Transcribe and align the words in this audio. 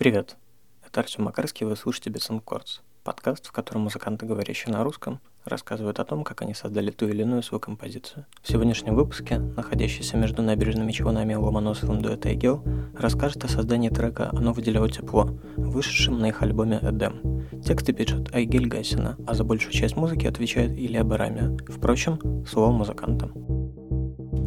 Привет, 0.00 0.38
это 0.82 1.00
Артем 1.00 1.24
Макарский, 1.24 1.66
вы 1.66 1.76
слушаете 1.76 2.08
Bits 2.08 2.30
Chords, 2.42 2.80
подкаст, 3.04 3.46
в 3.46 3.52
котором 3.52 3.82
музыканты, 3.82 4.24
говорящие 4.24 4.72
на 4.72 4.82
русском, 4.82 5.20
рассказывают 5.44 5.98
о 5.98 6.06
том, 6.06 6.24
как 6.24 6.40
они 6.40 6.54
создали 6.54 6.90
ту 6.90 7.06
или 7.06 7.20
иную 7.20 7.42
свою 7.42 7.60
композицию. 7.60 8.24
В 8.42 8.50
сегодняшнем 8.50 8.94
выпуске, 8.94 9.36
находящийся 9.38 10.16
между 10.16 10.40
набережными 10.40 10.90
Челнами 10.90 11.34
и 11.34 11.36
Ломоносовым 11.36 12.00
дуэт 12.00 12.24
Айгел, 12.24 12.64
расскажет 12.98 13.44
о 13.44 13.48
создании 13.48 13.90
трека 13.90 14.30
«Оно 14.32 14.54
выделяло 14.54 14.90
тепло», 14.90 15.38
вышедшем 15.58 16.18
на 16.18 16.30
их 16.30 16.40
альбоме 16.40 16.78
«Эдем». 16.80 17.60
Тексты 17.62 17.92
пишет 17.92 18.34
Айгель 18.34 18.68
Гасина, 18.68 19.18
а 19.26 19.34
за 19.34 19.44
большую 19.44 19.74
часть 19.74 19.96
музыки 19.96 20.26
отвечает 20.26 20.70
Илья 20.70 21.04
Барамия. 21.04 21.58
Впрочем, 21.68 22.46
слово 22.46 22.72
музыкантам. 22.72 23.32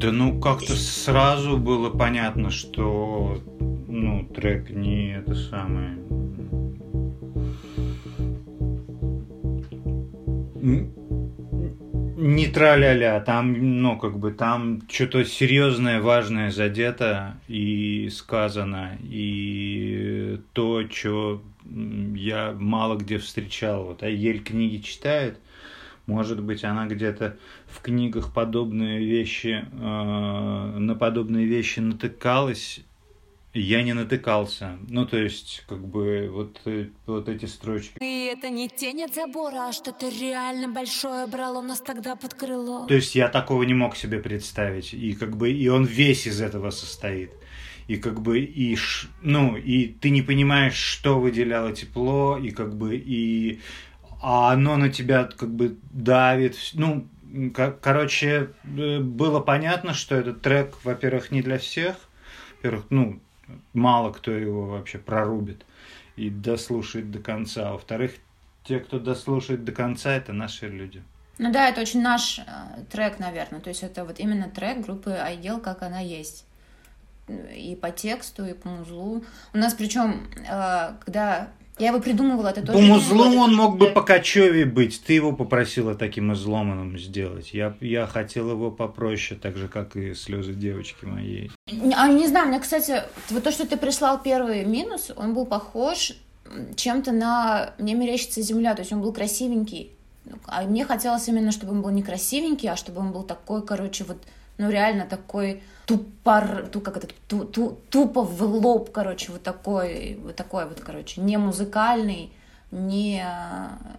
Да 0.03 0.11
ну 0.11 0.41
как-то 0.41 0.73
сразу 0.73 1.57
было 1.57 1.91
понятно, 1.91 2.49
что 2.49 3.37
ну, 4.03 4.25
трек 4.25 4.69
не 4.69 5.15
это 5.15 5.33
самое. 5.33 5.97
Не 12.15 12.47
траля-ля, 12.47 13.19
там, 13.21 13.81
ну, 13.81 13.97
как 13.97 14.17
бы, 14.19 14.31
там 14.31 14.81
что-то 14.89 15.23
серьезное, 15.23 16.01
важное 16.01 16.51
задето 16.51 17.35
и 17.47 18.09
сказано, 18.09 18.97
и 19.01 20.39
то, 20.53 20.87
что 20.89 21.41
я 21.65 22.53
мало 22.57 22.97
где 22.97 23.17
встречал. 23.17 23.85
Вот 23.85 24.03
Айель 24.03 24.43
книги 24.43 24.81
читает, 24.81 25.39
может 26.07 26.41
быть, 26.41 26.63
она 26.65 26.87
где-то 26.87 27.37
в 27.67 27.81
книгах 27.81 28.33
подобные 28.33 28.99
вещи, 28.99 29.65
э, 29.71 30.77
на 30.77 30.95
подобные 30.95 31.45
вещи 31.45 31.79
натыкалась, 31.79 32.81
я 33.53 33.83
не 33.83 33.93
натыкался. 33.93 34.77
Ну, 34.89 35.05
то 35.05 35.17
есть, 35.17 35.63
как 35.67 35.85
бы, 35.85 36.29
вот, 36.31 36.61
э, 36.65 36.87
вот 37.05 37.29
эти 37.29 37.45
строчки. 37.45 37.97
И 38.01 38.25
это 38.25 38.49
не 38.49 38.67
тень 38.67 39.03
от 39.03 39.13
забора, 39.13 39.69
а 39.69 39.71
что-то 39.71 40.09
реально 40.09 40.69
большое 40.69 41.27
брало 41.27 41.61
нас 41.61 41.79
тогда 41.79 42.15
под 42.15 42.33
крыло. 42.33 42.87
То 42.87 42.95
есть, 42.95 43.15
я 43.15 43.29
такого 43.29 43.63
не 43.63 43.73
мог 43.73 43.95
себе 43.95 44.19
представить. 44.19 44.93
И, 44.93 45.13
как 45.13 45.37
бы, 45.37 45.51
и 45.51 45.67
он 45.67 45.85
весь 45.85 46.25
из 46.25 46.41
этого 46.41 46.71
состоит. 46.71 47.31
И, 47.87 47.97
как 47.97 48.21
бы, 48.21 48.39
и, 48.39 48.77
ну, 49.21 49.55
и 49.55 49.87
ты 49.87 50.09
не 50.09 50.21
понимаешь, 50.21 50.75
что 50.75 51.19
выделяло 51.19 51.73
тепло, 51.73 52.37
и, 52.37 52.49
как 52.49 52.75
бы, 52.75 52.95
и 52.95 53.59
а 54.21 54.53
оно 54.53 54.77
на 54.77 54.89
тебя, 54.89 55.25
как 55.25 55.53
бы, 55.53 55.77
давит. 55.91 56.57
Ну, 56.73 57.07
короче, 57.81 58.51
э, 58.63 58.99
было 58.99 59.41
понятно, 59.41 59.93
что 59.93 60.15
этот 60.15 60.41
трек, 60.41 60.75
во-первых, 60.83 61.29
не 61.29 61.41
для 61.41 61.59
всех. 61.59 61.97
Во-первых, 62.55 62.85
ну, 62.89 63.19
мало 63.73 64.11
кто 64.11 64.31
его 64.31 64.65
вообще 64.65 64.97
прорубит 64.97 65.65
и 66.15 66.29
дослушает 66.29 67.11
до 67.11 67.19
конца. 67.19 67.69
А 67.69 67.73
во-вторых, 67.73 68.13
те, 68.63 68.79
кто 68.79 68.99
дослушает 68.99 69.63
до 69.63 69.71
конца, 69.71 70.13
это 70.13 70.33
наши 70.33 70.67
люди. 70.67 71.03
Ну 71.39 71.51
да, 71.51 71.69
это 71.69 71.81
очень 71.81 72.01
наш 72.01 72.39
э, 72.39 72.43
трек, 72.91 73.19
наверное. 73.19 73.59
То 73.59 73.69
есть 73.69 73.83
это 73.83 74.05
вот 74.05 74.19
именно 74.19 74.49
трек 74.49 74.81
группы 74.81 75.11
Айдел, 75.11 75.59
как 75.59 75.81
она 75.81 75.99
есть. 75.99 76.45
И 77.27 77.77
по 77.81 77.89
тексту, 77.89 78.45
и 78.45 78.53
по 78.53 78.69
музлу. 78.69 79.23
У 79.53 79.57
нас 79.57 79.73
причем, 79.73 80.29
э, 80.47 80.95
когда 81.03 81.49
я 81.79 81.89
его 81.89 81.99
придумывала, 81.99 82.49
это 82.49 82.61
тоже... 82.61 82.77
По 82.77 82.83
музлу 82.83 83.23
он 83.39 83.55
мог 83.55 83.77
бы 83.77 83.87
по 83.87 84.01
Качеве 84.01 84.65
быть. 84.65 85.01
Ты 85.03 85.13
его 85.13 85.33
попросила 85.33 85.95
таким 85.95 86.31
изломанным 86.33 86.99
сделать. 86.99 87.53
Я, 87.53 87.75
я 87.81 88.05
хотел 88.05 88.51
его 88.51 88.69
попроще, 88.69 89.39
так 89.39 89.57
же, 89.57 89.67
как 89.67 89.95
и 89.95 90.13
слезы 90.13 90.53
девочки 90.53 91.05
моей. 91.05 91.51
А 91.95 92.07
не 92.07 92.27
знаю, 92.27 92.47
мне, 92.47 92.59
кстати, 92.59 93.01
вот 93.31 93.43
то, 93.43 93.51
что 93.51 93.67
ты 93.67 93.77
прислал 93.77 94.21
первый 94.21 94.65
минус, 94.65 95.11
он 95.15 95.33
был 95.33 95.45
похож 95.45 96.13
чем-то 96.75 97.11
на 97.11 97.73
«Мне 97.79 97.95
мерещится 97.95 98.41
земля», 98.41 98.75
то 98.75 98.81
есть 98.81 98.93
он 98.93 99.01
был 99.01 99.11
красивенький. 99.11 99.91
А 100.45 100.63
мне 100.63 100.85
хотелось 100.85 101.27
именно, 101.27 101.51
чтобы 101.51 101.73
он 101.73 101.81
был 101.81 101.89
не 101.89 102.03
красивенький, 102.03 102.69
а 102.69 102.75
чтобы 102.75 103.01
он 103.01 103.11
был 103.11 103.23
такой, 103.23 103.65
короче, 103.65 104.03
вот, 104.03 104.17
ну 104.57 104.69
реально 104.69 105.05
такой 105.05 105.63
тупор, 105.85 106.67
ту, 106.71 106.81
как 106.81 106.97
это, 106.97 107.07
ту, 107.27 107.45
ту, 107.45 107.79
тупо 107.89 108.21
в 108.21 108.41
лоб, 108.43 108.91
короче, 108.91 109.31
вот 109.31 109.43
такой, 109.43 110.19
вот 110.21 110.35
такой 110.35 110.67
вот, 110.67 110.79
короче, 110.79 111.21
не 111.21 111.37
музыкальный, 111.37 112.31
не 112.71 113.25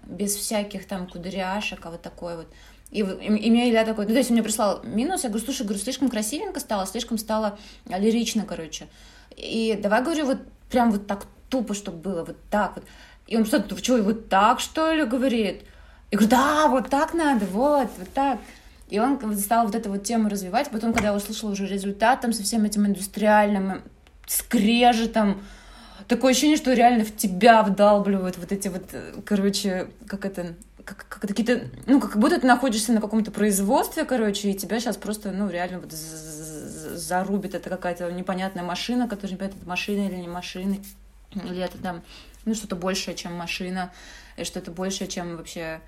без 0.04 0.34
всяких 0.34 0.86
там 0.86 1.06
кудряшек, 1.06 1.84
а 1.84 1.90
вот 1.90 2.02
такой 2.02 2.36
вот. 2.36 2.46
И, 2.90 3.00
и, 3.00 3.02
и 3.02 3.50
мне 3.50 3.70
Илья 3.70 3.84
такой, 3.84 4.06
ну, 4.06 4.12
то 4.12 4.18
есть 4.18 4.30
он 4.30 4.34
мне 4.34 4.42
прислал 4.42 4.82
минус, 4.84 5.24
я 5.24 5.28
говорю, 5.28 5.44
слушай, 5.44 5.62
говорю, 5.62 5.80
слишком 5.80 6.08
красивенько 6.08 6.60
стало, 6.60 6.86
слишком 6.86 7.18
стало 7.18 7.58
лирично, 7.86 8.44
короче. 8.46 8.86
И 9.36 9.78
давай, 9.82 10.02
говорю, 10.02 10.26
вот 10.26 10.38
прям 10.70 10.90
вот 10.90 11.06
так 11.06 11.26
тупо, 11.48 11.74
чтобы 11.74 11.98
было, 11.98 12.24
вот 12.24 12.36
так 12.50 12.76
вот. 12.76 12.84
И 13.26 13.36
он 13.36 13.46
что-то, 13.46 13.76
что, 13.76 14.02
вот 14.02 14.28
так, 14.28 14.60
что 14.60 14.92
ли, 14.92 15.04
говорит? 15.04 15.62
Я 16.10 16.18
говорю, 16.18 16.30
да, 16.30 16.68
вот 16.68 16.88
так 16.88 17.14
надо, 17.14 17.46
вот, 17.46 17.88
вот 17.98 18.08
так. 18.14 18.38
И 18.88 18.98
он 18.98 19.18
стал 19.38 19.66
вот 19.66 19.74
эту 19.74 19.90
вот 19.90 20.04
тему 20.04 20.28
развивать. 20.28 20.70
Потом, 20.70 20.92
когда 20.92 21.08
я 21.08 21.14
услышала 21.14 21.50
уже 21.50 21.66
результат 21.66 22.20
там 22.20 22.32
со 22.32 22.42
всем 22.42 22.64
этим 22.64 22.86
индустриальным 22.86 23.82
скрежетом, 24.26 25.42
такое 26.06 26.32
ощущение, 26.32 26.56
что 26.56 26.72
реально 26.72 27.04
в 27.04 27.16
тебя 27.16 27.62
вдалбливают 27.62 28.36
вот 28.38 28.52
эти 28.52 28.68
вот, 28.68 28.84
э, 28.92 29.14
короче, 29.24 29.88
как 30.06 30.24
это, 30.24 30.54
как, 30.84 31.06
как 31.08 31.22
какие-то, 31.22 31.62
ну, 31.86 32.00
как 32.00 32.18
будто 32.18 32.40
ты 32.40 32.46
находишься 32.46 32.92
на 32.92 33.00
каком-то 33.00 33.30
производстве, 33.30 34.04
короче, 34.04 34.50
и 34.50 34.54
тебя 34.54 34.80
сейчас 34.80 34.96
просто, 34.96 35.30
ну, 35.30 35.48
реально 35.48 35.80
вот 35.80 35.92
зарубит. 35.92 37.54
Это 37.54 37.70
какая-то 37.70 38.10
непонятная 38.12 38.62
машина, 38.62 39.08
которая 39.08 39.32
не 39.32 39.38
понятно, 39.38 39.58
это 39.58 39.68
машина 39.68 40.06
или 40.08 40.16
не 40.16 40.28
машина, 40.28 40.76
или 41.34 41.62
это 41.62 41.78
там, 41.78 42.02
ну, 42.44 42.54
что-то 42.54 42.76
большее, 42.76 43.14
чем 43.14 43.34
машина, 43.34 43.92
и 44.36 44.44
что-то 44.44 44.70
большее, 44.70 45.08
чем 45.08 45.36
вообще 45.36 45.80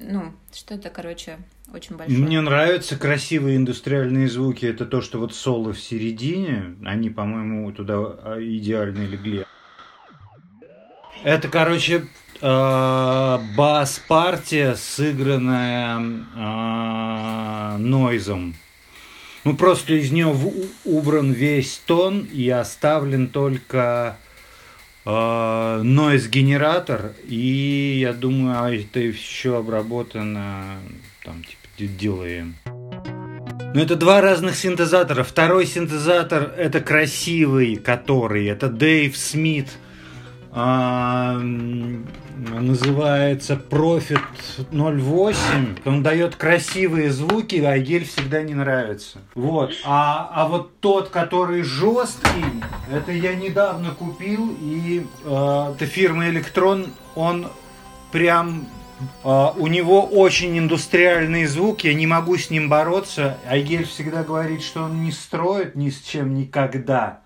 ну, 0.00 0.32
что 0.52 0.74
это, 0.74 0.90
короче, 0.90 1.38
очень 1.72 1.96
большое. 1.96 2.18
Мне 2.18 2.40
нравятся 2.40 2.96
красивые 2.96 3.56
индустриальные 3.56 4.28
звуки. 4.28 4.66
Это 4.66 4.86
то, 4.86 5.00
что 5.00 5.18
вот 5.18 5.34
соло 5.34 5.72
в 5.72 5.80
середине, 5.80 6.74
они, 6.84 7.10
по-моему, 7.10 7.70
туда 7.72 7.94
а, 7.96 8.38
идеально 8.40 9.06
легли. 9.06 9.44
Это, 11.22 11.48
короче, 11.48 12.06
э, 12.40 13.38
бас-партия, 13.56 14.74
сыгранная 14.74 16.00
э, 16.34 17.76
нойзом. 17.78 18.54
Ну, 19.44 19.56
просто 19.56 19.94
из 19.94 20.10
нее 20.12 20.34
убран 20.84 21.32
весь 21.32 21.78
тон 21.86 22.26
и 22.32 22.48
оставлен 22.48 23.28
только 23.28 24.16
noise 25.06 26.28
генератор 26.28 27.14
и 27.26 27.98
я 28.00 28.12
думаю 28.12 28.62
а 28.62 28.70
это 28.70 29.00
еще 29.00 29.56
обработано 29.56 30.78
там 31.24 31.42
типа 31.42 31.59
делаем 31.86 32.56
но 33.72 33.80
это 33.80 33.94
два 33.94 34.20
разных 34.20 34.56
синтезатора. 34.56 35.22
Второй 35.22 35.64
синтезатор 35.64 36.52
это 36.56 36.80
красивый, 36.80 37.76
который 37.76 38.46
это 38.46 38.68
Дэйв 38.68 39.16
Смит 39.16 39.68
а, 40.52 41.38
называется 41.38 43.54
Profit 43.54 44.18
08. 44.72 45.76
Он 45.84 46.02
дает 46.02 46.34
красивые 46.34 47.12
звуки, 47.12 47.62
а 47.62 47.78
гель 47.78 48.04
всегда 48.04 48.42
не 48.42 48.54
нравится. 48.54 49.18
Вот. 49.36 49.70
А, 49.84 50.28
а 50.34 50.48
вот 50.48 50.80
тот, 50.80 51.10
который 51.10 51.62
жесткий, 51.62 52.44
это 52.90 53.12
я 53.12 53.36
недавно 53.36 53.90
купил, 53.90 54.52
и 54.60 55.06
э, 55.24 55.72
это 55.76 55.86
фирма 55.86 56.28
Электрон, 56.28 56.86
он 57.14 57.46
прям 58.10 58.66
Uh, 59.22 59.54
у 59.56 59.66
него 59.66 60.04
очень 60.04 60.58
индустриальный 60.58 61.46
звук, 61.46 61.84
я 61.84 61.94
не 61.94 62.06
могу 62.06 62.36
с 62.36 62.50
ним 62.50 62.68
бороться. 62.68 63.38
Айгель 63.46 63.86
всегда 63.86 64.22
говорит, 64.22 64.62
что 64.62 64.82
он 64.82 65.02
не 65.02 65.12
строит 65.12 65.74
ни 65.74 65.90
с 65.90 66.00
чем 66.02 66.34
никогда. 66.34 67.20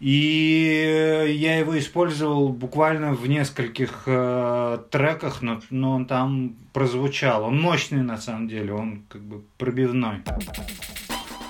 И 0.00 1.34
я 1.36 1.58
его 1.58 1.76
использовал 1.76 2.50
буквально 2.50 3.14
в 3.14 3.28
нескольких 3.28 4.04
э, 4.06 4.78
треках, 4.90 5.42
но, 5.42 5.60
но 5.70 5.96
он 5.96 6.06
там 6.06 6.54
прозвучал. 6.72 7.44
Он 7.44 7.60
мощный 7.60 8.02
на 8.02 8.16
самом 8.16 8.46
деле, 8.46 8.74
он 8.74 9.02
как 9.08 9.22
бы 9.22 9.42
пробивной. 9.56 10.22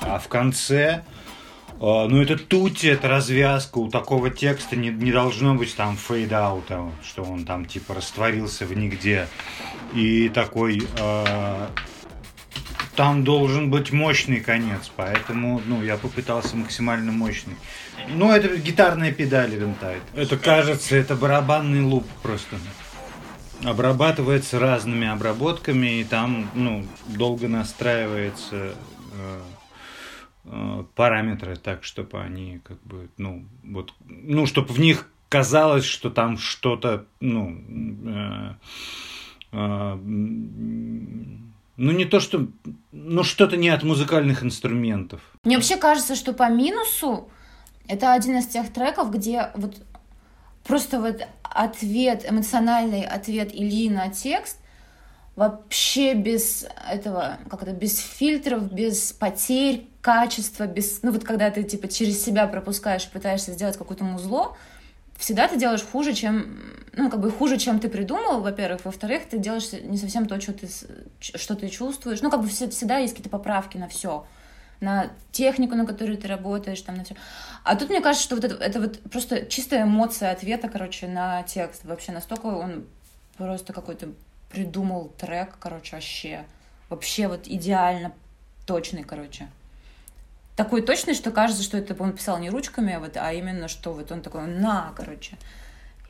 А 0.00 0.18
в 0.18 0.28
конце, 0.28 1.04
ну 1.80 2.20
это 2.20 2.36
тути, 2.36 2.86
это 2.86 3.08
развязка, 3.08 3.78
у 3.78 3.88
такого 3.88 4.30
текста 4.30 4.74
не, 4.74 4.88
не 4.88 5.12
должно 5.12 5.54
быть 5.54 5.76
там 5.76 5.96
фейд-аута, 5.96 6.90
что 7.04 7.22
он 7.22 7.44
там 7.44 7.66
типа 7.66 7.94
растворился 7.94 8.66
в 8.66 8.76
нигде. 8.76 9.28
И 9.94 10.28
такой 10.28 10.82
э, 10.98 11.66
там 12.96 13.22
должен 13.22 13.70
быть 13.70 13.92
мощный 13.92 14.40
конец, 14.40 14.90
поэтому 14.96 15.62
ну, 15.66 15.84
я 15.84 15.96
попытался 15.96 16.56
максимально 16.56 17.12
мощный. 17.12 17.54
Ну, 18.08 18.32
это 18.32 18.56
гитарная 18.56 19.12
педаль 19.12 19.54
рентает. 19.54 20.02
Это 20.16 20.36
кажется, 20.36 20.96
это 20.96 21.14
барабанный 21.14 21.82
луп 21.82 22.06
просто. 22.24 22.56
Обрабатывается 23.62 24.58
разными 24.58 25.06
обработками, 25.06 26.00
и 26.00 26.04
там 26.04 26.50
ну, 26.54 26.84
долго 27.06 27.46
настраивается 27.46 28.56
э, 28.56 28.72
э, 29.12 29.40
параметры 30.94 31.56
так, 31.56 31.84
чтобы 31.84 32.20
они 32.20 32.60
как 32.64 32.82
бы, 32.82 33.08
ну, 33.16 33.44
вот, 33.62 33.92
ну, 34.06 34.46
чтобы 34.46 34.72
в 34.72 34.80
них 34.80 35.08
казалось, 35.28 35.84
что 35.84 36.10
там 36.10 36.38
что-то, 36.38 37.04
ну, 37.20 37.56
э, 38.06 38.54
э, 39.52 39.94
ну 41.78 41.92
не 41.92 42.04
то, 42.04 42.20
что, 42.20 42.48
ну 42.92 43.22
что-то 43.22 43.56
не 43.56 43.68
от 43.68 43.82
музыкальных 43.82 44.42
инструментов. 44.42 45.20
Мне 45.44 45.56
вообще 45.56 45.76
кажется, 45.76 46.16
что 46.16 46.32
по 46.32 46.50
минусу 46.50 47.28
это 47.86 48.12
один 48.12 48.38
из 48.38 48.46
тех 48.46 48.72
треков, 48.72 49.10
где 49.10 49.50
вот 49.54 49.76
просто 50.66 51.00
вот 51.00 51.26
ответ, 51.42 52.26
эмоциональный 52.28 53.02
ответ 53.02 53.54
Ильи 53.54 53.90
на 53.90 54.08
текст 54.08 54.58
вообще 55.38 56.14
без 56.14 56.66
этого, 56.90 57.38
как 57.48 57.62
это, 57.62 57.70
без 57.70 58.00
фильтров, 58.00 58.72
без 58.72 59.12
потерь, 59.12 59.86
качества, 60.00 60.66
без, 60.66 61.02
ну 61.02 61.12
вот 61.12 61.22
когда 61.22 61.48
ты 61.50 61.62
типа 61.62 61.86
через 61.86 62.22
себя 62.24 62.48
пропускаешь, 62.48 63.08
пытаешься 63.08 63.52
сделать 63.52 63.76
какое-то 63.76 64.02
музло, 64.02 64.56
всегда 65.16 65.46
ты 65.46 65.56
делаешь 65.56 65.84
хуже, 65.84 66.12
чем, 66.12 66.58
ну 66.92 67.08
как 67.08 67.20
бы 67.20 67.30
хуже, 67.30 67.56
чем 67.56 67.78
ты 67.78 67.88
придумал, 67.88 68.40
во-первых, 68.40 68.84
во-вторых, 68.84 69.28
ты 69.30 69.38
делаешь 69.38 69.70
не 69.84 69.96
совсем 69.96 70.26
то, 70.26 70.40
что 70.40 70.52
ты, 70.52 70.68
что 71.20 71.54
ты 71.54 71.68
чувствуешь, 71.68 72.20
ну 72.20 72.30
как 72.30 72.42
бы 72.42 72.48
всегда 72.48 72.98
есть 72.98 73.14
какие-то 73.14 73.30
поправки 73.30 73.76
на 73.76 73.86
все, 73.86 74.26
на 74.80 75.06
технику, 75.30 75.76
на 75.76 75.86
которой 75.86 76.16
ты 76.16 76.26
работаешь, 76.26 76.80
там 76.80 76.96
на 76.96 77.04
все. 77.04 77.14
А 77.62 77.76
тут 77.76 77.90
мне 77.90 78.00
кажется, 78.00 78.24
что 78.24 78.34
вот 78.34 78.44
это, 78.44 78.56
это 78.56 78.80
вот 78.80 78.98
просто 79.08 79.46
чистая 79.46 79.84
эмоция 79.84 80.32
ответа, 80.32 80.68
короче, 80.68 81.06
на 81.06 81.44
текст. 81.44 81.84
Вообще 81.84 82.10
настолько 82.10 82.46
он 82.46 82.86
просто 83.36 83.72
какой-то 83.72 84.08
придумал 84.50 85.12
трек, 85.18 85.56
короче, 85.60 85.96
вообще. 85.96 86.44
Вообще 86.88 87.28
вот 87.28 87.46
идеально 87.46 88.12
точный, 88.66 89.04
короче. 89.04 89.48
Такой 90.56 90.82
точный, 90.82 91.14
что 91.14 91.30
кажется, 91.30 91.62
что 91.62 91.76
это 91.76 91.94
он 92.02 92.12
писал 92.12 92.38
не 92.38 92.50
ручками, 92.50 92.94
а 92.94 93.00
вот, 93.00 93.16
а 93.16 93.32
именно, 93.32 93.68
что 93.68 93.92
вот 93.92 94.10
он 94.10 94.22
такой, 94.22 94.46
на, 94.46 94.92
короче. 94.96 95.36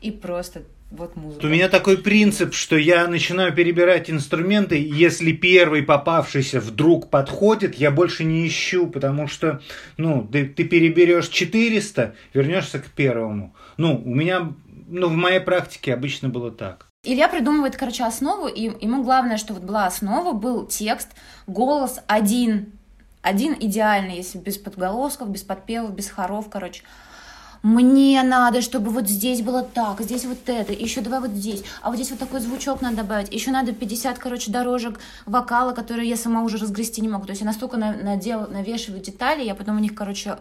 И 0.01 0.11
просто 0.11 0.63
вот 0.91 1.15
музыка. 1.15 1.45
У 1.45 1.49
меня 1.49 1.69
такой 1.69 1.99
принцип, 1.99 2.53
что 2.53 2.75
я 2.75 3.07
начинаю 3.07 3.53
перебирать 3.53 4.09
инструменты, 4.09 4.75
если 4.81 5.33
первый 5.33 5.83
попавшийся 5.83 6.59
вдруг 6.59 7.09
подходит, 7.09 7.75
я 7.75 7.91
больше 7.91 8.23
не 8.23 8.47
ищу, 8.47 8.87
потому 8.87 9.27
что, 9.27 9.61
ну, 9.97 10.27
ты, 10.31 10.47
ты 10.47 10.63
переберешь 10.63 11.27
400, 11.27 12.15
вернешься 12.33 12.79
к 12.79 12.87
первому. 12.87 13.53
Ну, 13.77 14.01
у 14.03 14.15
меня, 14.15 14.53
ну, 14.87 15.09
в 15.09 15.15
моей 15.15 15.41
практике 15.41 15.93
обычно 15.93 16.29
было 16.29 16.51
так. 16.51 16.88
Илья 17.03 17.29
придумывает, 17.29 17.77
короче, 17.77 18.03
основу, 18.03 18.47
и 18.47 18.63
ему 18.63 19.03
главное, 19.03 19.37
что 19.37 19.53
вот 19.53 19.63
была 19.63 19.85
основа, 19.85 20.33
был 20.33 20.65
текст, 20.65 21.07
голос 21.47 22.01
один, 22.07 22.73
один 23.21 23.55
идеальный, 23.57 24.17
если 24.17 24.37
без 24.37 24.57
подголосков, 24.57 25.29
без 25.29 25.43
подпевов, 25.43 25.93
без 25.93 26.09
хоров, 26.09 26.49
короче. 26.49 26.83
Мне 27.63 28.21
надо, 28.21 28.61
чтобы 28.61 28.91
вот 28.91 29.07
здесь 29.07 29.41
было 29.41 29.63
так, 29.63 30.01
здесь 30.01 30.25
вот 30.25 30.39
это, 30.47 30.73
еще 30.73 30.99
давай 30.99 31.21
вот 31.21 31.31
здесь, 31.31 31.63
а 31.81 31.87
вот 31.87 31.95
здесь 31.95 32.09
вот 32.11 32.19
такой 32.19 32.41
звучок 32.41 32.81
надо 32.81 32.97
добавить, 32.97 33.33
еще 33.33 33.51
надо 33.51 33.71
50, 33.71 34.19
короче, 34.19 34.51
дорожек 34.51 34.99
вокала, 35.25 35.71
которые 35.71 36.09
я 36.09 36.17
сама 36.17 36.43
уже 36.43 36.57
разгрести 36.57 36.99
не 36.99 37.07
могу. 37.07 37.23
То 37.23 37.31
есть 37.31 37.41
я 37.41 37.47
настолько 37.47 37.77
надел, 37.77 38.45
навешиваю 38.49 39.01
детали, 39.01 39.45
я 39.45 39.55
потом 39.55 39.77
в 39.77 39.79
них, 39.79 39.95
короче, 39.95 40.37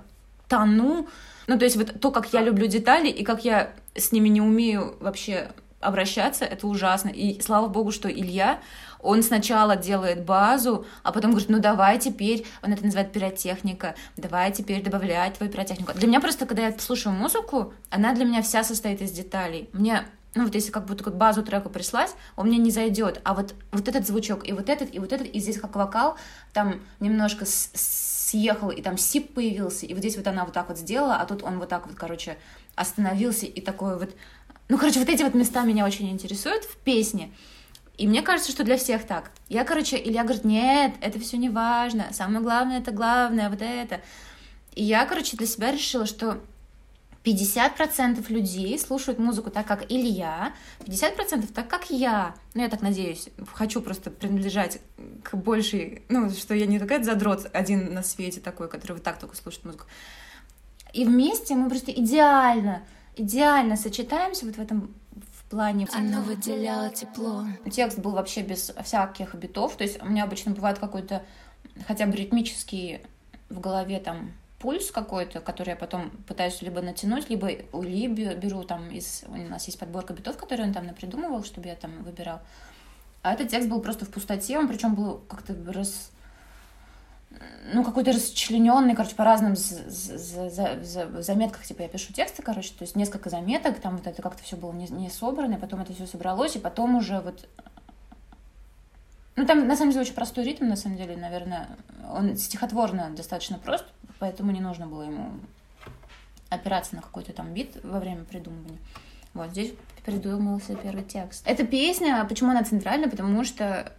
тону. 0.48 1.06
Ну, 1.46 1.56
то 1.56 1.64
есть 1.64 1.76
вот 1.76 2.00
то, 2.00 2.10
как 2.10 2.32
я 2.32 2.42
люблю 2.42 2.66
детали 2.66 3.08
и 3.08 3.22
как 3.22 3.44
я 3.44 3.70
с 3.94 4.10
ними 4.10 4.28
не 4.28 4.40
умею 4.40 4.96
вообще 4.98 5.52
обращаться, 5.80 6.44
это 6.44 6.66
ужасно. 6.66 7.08
И 7.08 7.40
слава 7.40 7.68
богу, 7.68 7.92
что 7.92 8.10
Илья, 8.10 8.60
он 9.00 9.22
сначала 9.22 9.76
делает 9.76 10.24
базу, 10.24 10.86
а 11.02 11.12
потом 11.12 11.30
говорит, 11.30 11.48
ну 11.48 11.60
давай 11.60 11.98
теперь, 11.98 12.46
он 12.62 12.72
это 12.72 12.84
называет 12.84 13.12
пиротехника, 13.12 13.94
давай 14.16 14.52
теперь 14.52 14.82
добавлять 14.82 15.34
твою 15.34 15.52
пиротехнику. 15.52 15.92
Для 15.94 16.08
меня 16.08 16.20
просто, 16.20 16.46
когда 16.46 16.66
я 16.66 16.78
слушаю 16.78 17.14
музыку, 17.14 17.72
она 17.90 18.12
для 18.12 18.24
меня 18.24 18.42
вся 18.42 18.64
состоит 18.64 19.00
из 19.02 19.12
деталей. 19.12 19.68
Мне 19.72 20.04
ну 20.34 20.44
вот 20.44 20.54
если 20.54 20.70
как 20.70 20.84
будто 20.84 21.02
как 21.04 21.16
базу 21.16 21.42
трека 21.42 21.68
прислать, 21.68 22.14
он 22.36 22.48
мне 22.48 22.58
не 22.58 22.70
зайдет, 22.70 23.20
а 23.24 23.34
вот, 23.34 23.54
вот 23.72 23.88
этот 23.88 24.06
звучок, 24.06 24.46
и 24.46 24.52
вот 24.52 24.68
этот, 24.68 24.94
и 24.94 24.98
вот 24.98 25.12
этот, 25.12 25.26
и 25.26 25.40
здесь 25.40 25.58
как 25.58 25.74
вокал, 25.74 26.16
там 26.52 26.80
немножко 27.00 27.44
съехал, 27.46 28.70
и 28.70 28.82
там 28.82 28.98
сип 28.98 29.34
появился, 29.34 29.86
и 29.86 29.94
вот 29.94 30.00
здесь 30.00 30.16
вот 30.16 30.26
она 30.26 30.44
вот 30.44 30.52
так 30.52 30.68
вот 30.68 30.78
сделала, 30.78 31.16
а 31.16 31.26
тут 31.26 31.42
он 31.42 31.58
вот 31.58 31.70
так 31.70 31.86
вот, 31.86 31.96
короче, 31.96 32.36
остановился, 32.76 33.46
и 33.46 33.60
такой 33.60 33.98
вот 33.98 34.10
ну, 34.68 34.78
короче, 34.78 34.98
вот 34.98 35.08
эти 35.08 35.22
вот 35.22 35.34
места 35.34 35.62
меня 35.62 35.84
очень 35.86 36.10
интересуют 36.10 36.64
в 36.64 36.76
песне. 36.76 37.32
И 37.96 38.06
мне 38.06 38.22
кажется, 38.22 38.52
что 38.52 38.64
для 38.64 38.76
всех 38.76 39.06
так. 39.06 39.32
Я, 39.48 39.64
короче, 39.64 39.96
Илья 39.96 40.22
говорит, 40.22 40.44
нет, 40.44 40.94
это 41.00 41.18
все 41.18 41.36
не 41.36 41.48
важно, 41.48 42.08
самое 42.12 42.40
главное 42.40 42.78
это 42.78 42.92
главное, 42.92 43.50
вот 43.50 43.60
это. 43.60 44.00
И 44.74 44.84
я, 44.84 45.04
короче, 45.06 45.36
для 45.36 45.46
себя 45.46 45.72
решила, 45.72 46.06
что 46.06 46.40
50% 47.24 48.24
людей 48.32 48.78
слушают 48.78 49.18
музыку 49.18 49.50
так, 49.50 49.66
как 49.66 49.90
Илья, 49.90 50.52
50% 50.80 51.52
так, 51.52 51.68
как 51.68 51.90
я. 51.90 52.34
Ну, 52.54 52.62
я 52.62 52.68
так 52.68 52.80
надеюсь. 52.80 53.28
Хочу 53.52 53.82
просто 53.82 54.10
принадлежать 54.10 54.80
к 55.24 55.34
большей... 55.34 56.02
Ну, 56.08 56.30
что 56.30 56.54
я 56.54 56.66
не 56.66 56.78
такая 56.78 57.02
задрот 57.02 57.50
один 57.52 57.92
на 57.92 58.02
свете 58.02 58.40
такой, 58.40 58.68
который 58.68 58.92
вот 58.92 59.02
так 59.02 59.18
только 59.18 59.36
слушает 59.36 59.64
музыку. 59.64 59.86
И 60.92 61.04
вместе 61.04 61.54
мы 61.54 61.68
просто 61.68 61.90
идеально 61.90 62.82
идеально 63.18 63.76
сочетаемся 63.76 64.46
вот 64.46 64.56
в 64.56 64.60
этом 64.60 64.94
в 65.32 65.50
плане... 65.50 65.86
Оно 65.94 66.20
выделяло 66.22 66.90
тепло. 66.90 67.44
Текст 67.70 67.98
был 67.98 68.12
вообще 68.12 68.42
без 68.42 68.72
всяких 68.84 69.34
битов, 69.34 69.76
то 69.76 69.84
есть 69.84 70.00
у 70.02 70.06
меня 70.06 70.24
обычно 70.24 70.52
бывает 70.52 70.78
какой-то 70.78 71.24
хотя 71.86 72.06
бы 72.06 72.12
ритмический 72.12 73.00
в 73.48 73.60
голове 73.60 74.00
там 74.00 74.32
пульс 74.58 74.90
какой-то, 74.90 75.40
который 75.40 75.70
я 75.70 75.76
потом 75.76 76.10
пытаюсь 76.26 76.60
либо 76.62 76.82
натянуть, 76.82 77.30
либо 77.30 77.50
у 77.72 77.82
Ли 77.82 78.06
беру 78.08 78.64
там 78.64 78.90
из... 78.90 79.24
У 79.28 79.36
нас 79.36 79.66
есть 79.66 79.78
подборка 79.78 80.12
битов, 80.12 80.36
которые 80.36 80.66
он 80.66 80.74
там 80.74 80.86
напридумывал, 80.86 81.44
чтобы 81.44 81.68
я 81.68 81.76
там 81.76 82.02
выбирал. 82.02 82.40
А 83.22 83.32
этот 83.32 83.48
текст 83.48 83.68
был 83.68 83.80
просто 83.80 84.04
в 84.04 84.10
пустоте, 84.10 84.58
он 84.58 84.68
причем 84.68 84.94
был 84.94 85.20
как-то 85.28 85.54
раз 85.72 86.10
ну, 87.72 87.84
какой-то 87.84 88.12
расчлененный, 88.12 88.94
короче, 88.94 89.14
по 89.14 89.24
разным 89.24 89.54
заметках, 89.56 91.64
типа, 91.64 91.82
я 91.82 91.88
пишу 91.88 92.12
тексты, 92.12 92.42
короче, 92.42 92.70
то 92.70 92.82
есть 92.82 92.96
несколько 92.96 93.30
заметок, 93.30 93.80
там 93.80 93.98
вот 93.98 94.06
это 94.06 94.22
как-то 94.22 94.42
все 94.42 94.56
было 94.56 94.72
не, 94.72 94.88
не 94.88 95.10
собрано, 95.10 95.54
и 95.54 95.58
потом 95.58 95.80
это 95.80 95.92
все 95.92 96.06
собралось, 96.06 96.56
и 96.56 96.60
потом 96.60 96.96
уже 96.96 97.20
вот... 97.20 97.48
Ну, 99.36 99.46
там, 99.46 99.68
на 99.68 99.76
самом 99.76 99.92
деле, 99.92 100.02
очень 100.02 100.14
простой 100.14 100.44
ритм, 100.44 100.66
на 100.66 100.76
самом 100.76 100.96
деле, 100.96 101.16
наверное, 101.16 101.68
он 102.10 102.36
стихотворно 102.36 103.10
достаточно 103.10 103.58
прост, 103.58 103.84
поэтому 104.18 104.50
не 104.50 104.60
нужно 104.60 104.86
было 104.86 105.02
ему 105.02 105.38
опираться 106.50 106.96
на 106.96 107.02
какой-то 107.02 107.32
там 107.32 107.52
бит 107.52 107.76
во 107.84 108.00
время 108.00 108.24
придумывания. 108.24 108.78
Вот 109.34 109.50
здесь 109.50 109.74
придумался 110.04 110.74
первый 110.74 111.04
текст. 111.04 111.46
Эта 111.46 111.66
песня, 111.66 112.24
почему 112.26 112.50
она 112.50 112.64
центральная? 112.64 113.10
Потому 113.10 113.44
что 113.44 113.92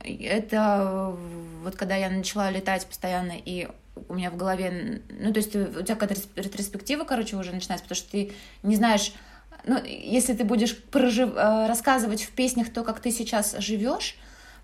это 0.00 1.16
вот 1.62 1.76
когда 1.76 1.96
я 1.96 2.10
начала 2.10 2.50
летать 2.50 2.86
постоянно, 2.86 3.32
и 3.32 3.68
у 4.08 4.14
меня 4.14 4.30
в 4.30 4.36
голове, 4.36 5.02
ну, 5.08 5.32
то 5.32 5.38
есть 5.38 5.54
у 5.54 5.82
тебя 5.82 5.96
какая-то 5.96 6.20
ретроспектива, 6.36 7.04
короче, 7.04 7.36
уже 7.36 7.52
начинается, 7.52 7.84
потому 7.84 7.96
что 7.96 8.10
ты 8.10 8.32
не 8.62 8.76
знаешь, 8.76 9.12
ну, 9.64 9.82
если 9.84 10.34
ты 10.34 10.44
будешь 10.44 10.76
прожив... 10.76 11.30
Э, 11.34 11.66
рассказывать 11.66 12.22
в 12.22 12.30
песнях 12.30 12.72
то, 12.72 12.84
как 12.84 13.00
ты 13.00 13.10
сейчас 13.10 13.56
живешь, 13.58 14.16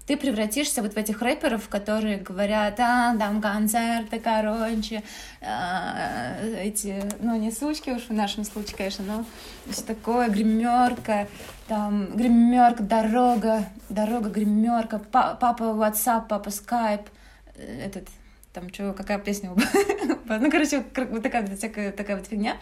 ты 0.06 0.16
превратишься 0.16 0.82
вот 0.82 0.94
в 0.94 0.96
этих 0.96 1.22
рэперов, 1.22 1.68
которые 1.68 2.18
говорят, 2.18 2.78
а, 2.78 3.16
там 3.16 3.40
концерты, 3.40 4.20
короче, 4.20 5.02
а, 5.40 6.36
эти, 6.60 7.02
ну, 7.20 7.36
не 7.36 7.50
сучки 7.50 7.90
уж 7.90 8.02
в 8.02 8.12
нашем 8.12 8.44
случае, 8.44 8.76
конечно, 8.76 9.04
но 9.04 9.24
все 9.70 9.82
такое, 9.82 10.28
гримерка, 10.28 11.26
там, 11.68 12.16
гримерка, 12.16 12.82
дорога, 12.82 13.64
дорога, 13.88 14.28
гримерка, 14.28 14.98
папа 14.98 15.56
WhatsApp, 15.62 16.28
папа 16.28 16.48
Skype, 16.48 17.06
этот, 17.56 18.08
там, 18.52 18.72
что, 18.72 18.92
какая 18.92 19.18
песня? 19.18 19.52
ну, 20.28 20.50
короче, 20.50 20.84
вот 20.94 21.22
такая, 21.22 21.46
такая, 21.56 21.92
такая 21.92 22.16
вот 22.16 22.26
фигня. 22.26 22.58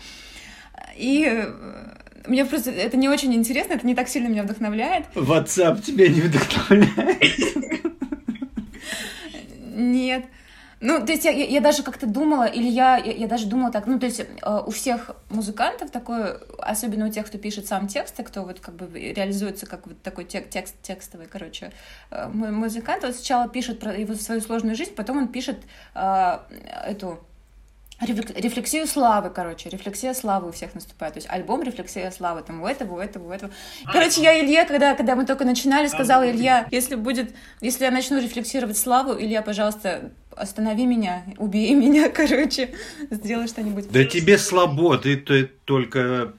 И 0.97 1.27
э, 1.29 2.02
мне 2.27 2.45
просто 2.45 2.71
это 2.71 2.97
не 2.97 3.09
очень 3.09 3.35
интересно, 3.35 3.75
это 3.75 3.87
не 3.87 3.95
так 3.95 4.09
сильно 4.09 4.29
меня 4.29 4.43
вдохновляет. 4.43 5.07
WhatsApp 5.15 5.83
тебя 5.83 6.09
не 6.09 6.21
вдохновляет? 6.21 7.23
Нет. 9.75 10.25
Ну, 10.83 10.99
то 11.07 11.13
есть 11.13 11.25
я, 11.25 11.31
я 11.31 11.61
даже 11.61 11.85
как-то 11.85 12.07
думала, 12.09 12.43
или 12.43 12.69
я, 12.69 12.97
я, 12.97 13.13
я 13.13 13.29
даже 13.29 13.47
думала 13.47 13.71
так, 13.71 13.87
ну, 13.87 14.01
то 14.01 14.07
есть 14.07 14.19
э, 14.21 14.63
у 14.67 14.71
всех 14.73 15.13
музыкантов 15.31 15.93
такое, 15.93 16.41
особенно 16.59 17.07
у 17.07 17.09
тех, 17.09 17.25
кто 17.25 17.39
пишет 17.39 17.69
сам 17.69 17.87
тексты, 17.87 18.25
кто 18.25 18.43
вот 18.43 18.59
как 18.59 18.75
бы 18.75 18.89
реализуется 18.93 19.67
как 19.67 19.87
вот 19.87 20.03
такой 20.03 20.25
тек, 20.25 20.51
текст 20.51 20.75
текстовый, 20.83 21.29
короче, 21.31 21.71
э, 22.11 22.27
музыкант, 22.27 23.05
вот 23.05 23.15
сначала 23.15 23.49
пишет 23.49 23.79
про 23.79 23.95
его 23.95 24.15
свою 24.15 24.41
сложную 24.41 24.75
жизнь, 24.75 24.93
потом 24.97 25.19
он 25.19 25.29
пишет 25.29 25.59
э, 25.95 26.39
эту 26.85 27.21
рефлексию 28.07 28.87
славы, 28.87 29.31
короче, 29.31 29.69
рефлексия 29.69 30.15
славы 30.15 30.49
у 30.49 30.53
всех 30.53 30.75
наступает. 30.75 31.15
То 31.15 31.19
есть 31.19 31.31
альбом 31.31 31.63
рефлексия 31.63 32.11
славы, 32.11 32.43
там 32.43 32.63
у 32.63 32.67
этого, 32.67 32.95
у 32.95 32.99
этого, 32.99 33.29
у 33.29 33.31
этого. 33.31 33.53
Короче, 33.93 34.23
я 34.23 34.39
Илье, 34.41 34.65
когда, 34.65 34.95
когда 34.95 35.17
мы 35.17 35.27
только 35.27 35.45
начинали, 35.45 35.89
сказала, 35.89 36.31
Илья, 36.31 36.67
если 36.71 36.95
будет, 36.95 37.35
если 37.61 37.85
я 37.85 37.91
начну 37.91 38.21
рефлексировать 38.21 38.77
славу, 38.77 39.15
Илья, 39.19 39.43
пожалуйста, 39.43 40.13
останови 40.37 40.87
меня, 40.87 41.25
убей 41.39 41.75
меня, 41.75 42.09
короче, 42.15 42.75
сделай 43.11 43.49
что-нибудь. 43.49 43.91
Да 43.91 44.05
тебе 44.05 44.39
слабо, 44.39 44.99
ты, 44.99 45.17
ты 45.17 45.45
только 45.65 46.33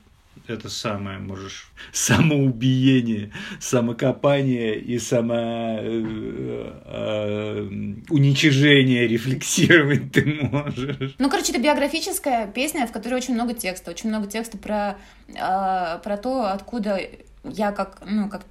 это 0.48 0.70
самое, 0.70 1.20
можешь, 1.20 1.68
самоубиение, 1.92 3.32
самокопание 3.60 4.80
и 4.80 5.00
само 5.00 5.36
э, 5.80 6.82
э, 6.86 7.70
уничижение 8.10 9.08
рефлексировать 9.08 10.12
ты 10.12 10.26
можешь. 10.26 11.16
Ну, 11.18 11.30
короче, 11.30 11.52
это 11.52 11.62
биографическая 11.62 12.48
песня, 12.48 12.88
в 12.88 12.92
которой 12.92 13.16
очень 13.16 13.34
много 13.34 13.54
текста, 13.54 13.92
очень 13.92 14.10
много 14.10 14.28
текста 14.28 14.58
про, 14.58 14.98
э, 15.28 16.00
про 16.04 16.18
то, 16.18 16.52
откуда 16.52 17.00
я 17.44 17.72
как, 17.72 18.02
ну, 18.06 18.30
как 18.30 18.44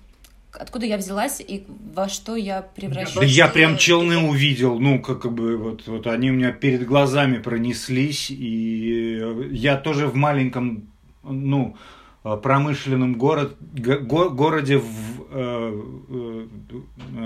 откуда 0.53 0.87
я 0.87 0.99
взялась 0.99 1.41
и 1.41 1.65
во 1.95 2.09
что 2.09 2.37
я 2.37 2.63
превращаюсь. 2.63 3.15
Да 3.15 3.25
я 3.25 3.49
прям 3.49 3.79
челны 3.79 4.19
увидел, 4.19 4.79
ну, 4.79 5.01
как 5.01 5.33
бы, 5.33 5.57
вот, 5.57 5.87
вот 5.87 6.07
они 6.07 6.31
у 6.31 6.35
меня 6.35 6.53
перед 6.53 6.85
глазами 6.87 7.39
пронеслись, 7.39 8.31
и 8.31 9.23
я 9.51 9.77
тоже 9.77 10.07
в 10.09 10.15
маленьком, 10.15 10.92
ну, 11.23 11.77
промышленном 12.23 13.15
город, 13.15 13.57
го, 13.61 14.31
городе 14.31 14.79
в, 14.79 14.87
э, 15.31 15.83
э, 16.09 16.47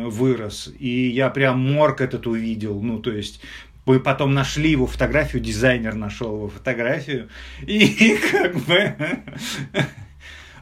вырос, 0.07 0.73
и 0.79 1.09
я 1.09 1.29
прям 1.29 1.61
морг 1.61 2.01
этот 2.01 2.27
увидел, 2.27 2.81
ну, 2.81 2.99
то 2.99 3.13
есть 3.13 3.41
мы 3.85 4.01
потом 4.01 4.35
нашли 4.35 4.71
его 4.71 4.87
фотографию, 4.87 5.43
дизайнер 5.43 5.95
нашел 5.95 6.35
его 6.35 6.49
фотографию, 6.49 7.29
и 7.61 8.19
как 8.31 8.57
бы 8.57 8.97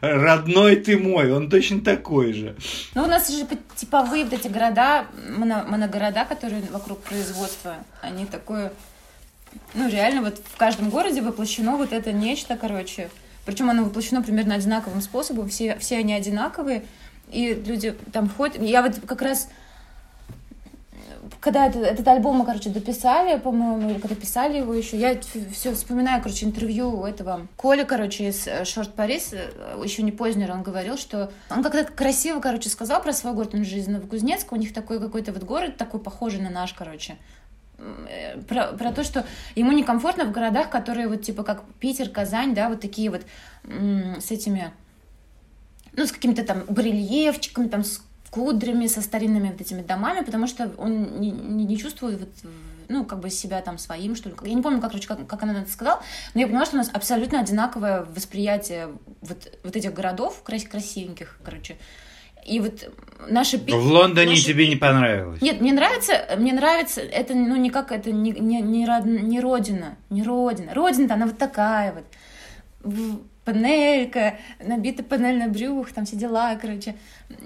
родной 0.01 0.77
ты 0.77 0.99
мой, 0.99 1.33
он 1.33 1.49
точно 1.49 1.81
такой 1.81 2.33
же. 2.33 2.57
Ну, 2.95 3.05
у 3.05 3.07
нас 3.07 3.31
же 3.31 3.47
типовые 3.77 4.25
вот 4.25 4.33
эти 4.33 4.49
города, 4.49 5.07
моно, 5.37 5.65
моногорода, 5.65 6.25
которые 6.25 6.63
вокруг 6.71 7.01
производства, 7.01 7.77
они 8.03 8.27
такое... 8.27 8.73
Ну, 9.75 9.89
реально, 9.89 10.23
вот 10.23 10.43
в 10.45 10.57
каждом 10.57 10.91
городе 10.91 11.23
воплощено 11.23 11.77
вот 11.77 11.93
это 11.93 12.13
нечто, 12.13 12.57
короче. 12.57 13.09
Причем 13.45 13.71
оно 13.71 13.85
воплощено 13.85 14.23
примерно 14.23 14.55
одинаковым 14.55 15.01
способом, 15.01 15.49
все, 15.49 15.77
все 15.79 15.99
они 15.99 16.15
одинаковые, 16.15 16.85
и 17.31 17.55
люди 17.55 17.95
там 18.13 18.29
ходят. 18.29 18.63
Я 18.63 18.83
вот 18.83 18.95
как 19.07 19.23
раз 19.23 19.49
когда 21.41 21.67
это, 21.67 21.79
этот 21.81 22.07
альбом 22.09 22.37
мы, 22.37 22.45
короче, 22.45 22.71
дописали, 22.71 23.39
по-моему, 23.39 23.91
или 23.91 23.99
когда 23.99 24.15
писали 24.15 24.59
его 24.59 24.75
еще, 24.75 24.97
я 24.97 25.19
все 25.53 25.75
вспоминаю, 25.75 26.23
короче, 26.23 26.47
интервью 26.47 27.01
у 27.01 27.05
этого 27.05 27.47
Коля, 27.57 27.85
короче, 27.85 28.29
из 28.29 28.49
Шорт 28.65 28.95
Парис, 28.95 29.35
еще 29.83 30.03
не 30.03 30.13
позднер, 30.13 30.53
он 30.53 30.63
говорил, 30.63 30.97
что 30.97 31.31
он 31.51 31.63
как-то 31.63 31.85
красиво, 31.85 32.41
короче, 32.41 32.69
сказал 32.69 33.03
про 33.03 33.13
свой 33.13 33.35
город, 33.35 33.55
он 33.55 33.65
же 33.65 33.77
из 33.77 33.87
Новокузнецка, 33.87 34.55
у 34.55 34.57
них 34.57 34.73
такой 34.73 35.01
какой-то 35.01 35.33
вот 35.33 35.43
город, 35.43 35.77
такой 35.77 36.01
похожий 36.01 36.41
на 36.41 36.51
наш, 36.51 36.73
короче, 36.73 37.13
э, 37.13 37.17
про, 38.49 38.69
про 38.69 38.93
то, 38.93 39.05
что 39.05 39.27
ему 39.55 39.73
некомфортно 39.73 40.25
в 40.25 40.33
городах, 40.33 40.71
которые 40.71 41.09
вот 41.09 41.23
типа 41.23 41.43
как 41.43 41.65
Питер, 41.81 42.09
Казань, 42.09 42.55
да, 42.55 42.69
вот 42.69 42.81
такие 42.81 43.11
вот 43.11 43.23
с 43.65 44.31
этими, 44.31 44.73
ну, 45.93 46.07
с 46.07 46.13
какими-то 46.13 46.45
там 46.45 46.65
барельефчиками, 46.69 47.69
там, 47.69 47.85
с 47.85 48.03
кудрями, 48.31 48.89
со 48.89 49.01
старинными 49.01 49.51
вот 49.51 49.61
этими 49.61 49.83
домами, 49.83 50.25
потому 50.25 50.47
что 50.47 50.73
он 50.77 51.21
не, 51.21 51.31
не, 51.31 51.79
чувствует 51.79 52.19
вот, 52.19 52.53
ну, 52.89 53.05
как 53.05 53.21
бы 53.21 53.31
себя 53.31 53.61
там 53.61 53.79
своим, 53.79 54.17
что 54.17 54.29
ли. 54.29 54.35
Я 54.43 54.55
не 54.55 54.63
помню, 54.63 54.81
как, 54.81 54.91
короче, 54.91 55.07
как, 55.07 55.25
как 55.27 55.43
она 55.45 55.63
это 55.63 55.71
сказала, 55.71 56.03
но 56.35 56.41
я 56.41 56.49
поняла, 56.49 56.67
что 56.67 56.75
у 56.75 56.79
нас 56.79 56.91
абсолютно 56.93 57.41
одинаковое 57.41 58.03
восприятие 58.03 58.89
вот, 59.21 59.53
вот 59.63 59.77
этих 59.77 59.95
городов 59.95 60.43
крас 60.43 60.65
красивеньких, 60.65 61.39
короче. 61.45 61.77
И 62.45 62.61
вот 62.61 62.91
наши... 63.29 63.59
В 63.59 63.87
Лондоне 63.87 64.31
наши... 64.31 64.45
тебе 64.45 64.69
не 64.69 64.77
понравилось? 64.77 65.41
Нет, 65.41 65.61
мне 65.61 65.73
нравится, 65.73 66.37
мне 66.39 66.53
нравится, 66.53 67.01
это, 67.01 67.35
ну, 67.35 67.57
никак, 67.57 67.91
это 67.93 68.13
не, 68.13 68.33
не, 68.33 68.61
не, 68.61 68.87
род, 68.87 69.05
не 69.05 69.41
родина, 69.41 69.97
не 70.11 70.23
родина. 70.23 70.75
Родина-то 70.75 71.15
она 71.15 71.27
вот 71.27 71.39
такая 71.39 71.95
вот 71.95 72.05
панелька, 73.45 74.39
набита 74.65 75.03
панель 75.03 75.39
на 75.39 75.49
брюх, 75.49 75.93
там 75.93 76.05
все 76.05 76.17
дела, 76.17 76.57
короче. 76.57 76.97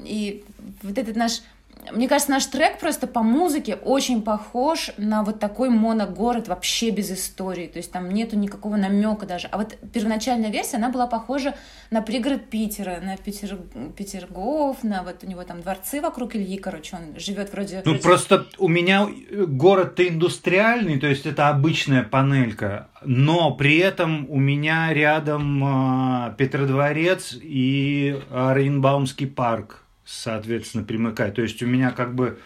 И 0.05 0.45
вот 0.83 0.99
этот 0.99 1.17
наш 1.17 1.43
мне 1.93 2.09
кажется, 2.09 2.31
наш 2.31 2.47
трек 2.47 2.79
просто 2.79 3.07
по 3.07 3.23
музыке 3.23 3.75
очень 3.75 4.23
похож 4.23 4.91
на 4.97 5.23
вот 5.23 5.39
такой 5.39 5.71
моногород 5.71 6.49
вообще 6.49 6.91
без 6.91 7.11
истории. 7.11 7.67
То 7.67 7.79
есть 7.79 7.93
там 7.93 8.11
нету 8.11 8.37
никакого 8.37 8.77
намека 8.77 9.27
даже. 9.27 9.49
А 9.49 9.59
вот 9.59 9.77
первоначальная 9.93 10.51
версия, 10.51 10.77
она 10.77 10.91
была 10.91 11.07
похожа 11.07 11.55
на 11.91 12.03
пригород 12.03 12.49
Питера, 12.51 13.01
на 13.01 13.17
Питер, 13.17 13.59
Петергоф, 13.97 14.83
на 14.83 15.03
вот 15.03 15.23
у 15.23 15.27
него 15.27 15.45
там 15.45 15.63
дворцы 15.63 16.01
вокруг 16.01 16.37
Ильи, 16.37 16.59
короче, 16.59 16.97
он 16.97 17.19
живет 17.19 17.53
вроде... 17.53 17.83
Ну 17.85 17.93
вроде... 17.93 18.03
просто 18.03 18.47
у 18.59 18.69
меня 18.69 19.09
город-то 19.31 20.07
индустриальный, 20.07 20.99
то 20.99 21.07
есть 21.07 21.27
это 21.27 21.49
обычная 21.49 22.03
панелька, 22.03 22.89
но 23.05 23.53
при 23.53 23.79
этом 23.79 24.27
у 24.31 24.39
меня 24.39 24.93
рядом 24.93 26.29
э, 26.29 26.35
Петродворец 26.37 27.37
и 27.41 28.21
Оренбаумский 28.31 29.27
парк 29.27 29.88
соответственно, 30.09 30.85
примыкать. 30.85 31.35
То 31.35 31.43
есть 31.43 31.63
у 31.63 31.67
меня 31.67 31.91
как 31.91 32.15
бы 32.15 32.39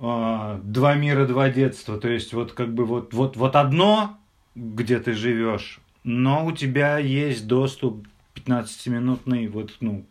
э, 0.00 0.60
два 0.62 0.94
мира, 0.94 1.26
два 1.26 1.48
детства. 1.48 1.98
То 1.98 2.08
есть 2.08 2.32
вот 2.32 2.52
как 2.52 2.74
бы 2.74 2.84
вот, 2.84 3.14
вот, 3.14 3.36
вот 3.36 3.54
одно, 3.56 4.18
где 4.56 4.98
ты 4.98 5.12
живешь, 5.12 5.78
но 6.02 6.44
у 6.44 6.52
тебя 6.52 6.98
есть 6.98 7.46
доступ 7.46 8.06
15-минутный 8.34 9.46
вот, 9.46 9.76
ну, 9.80 10.04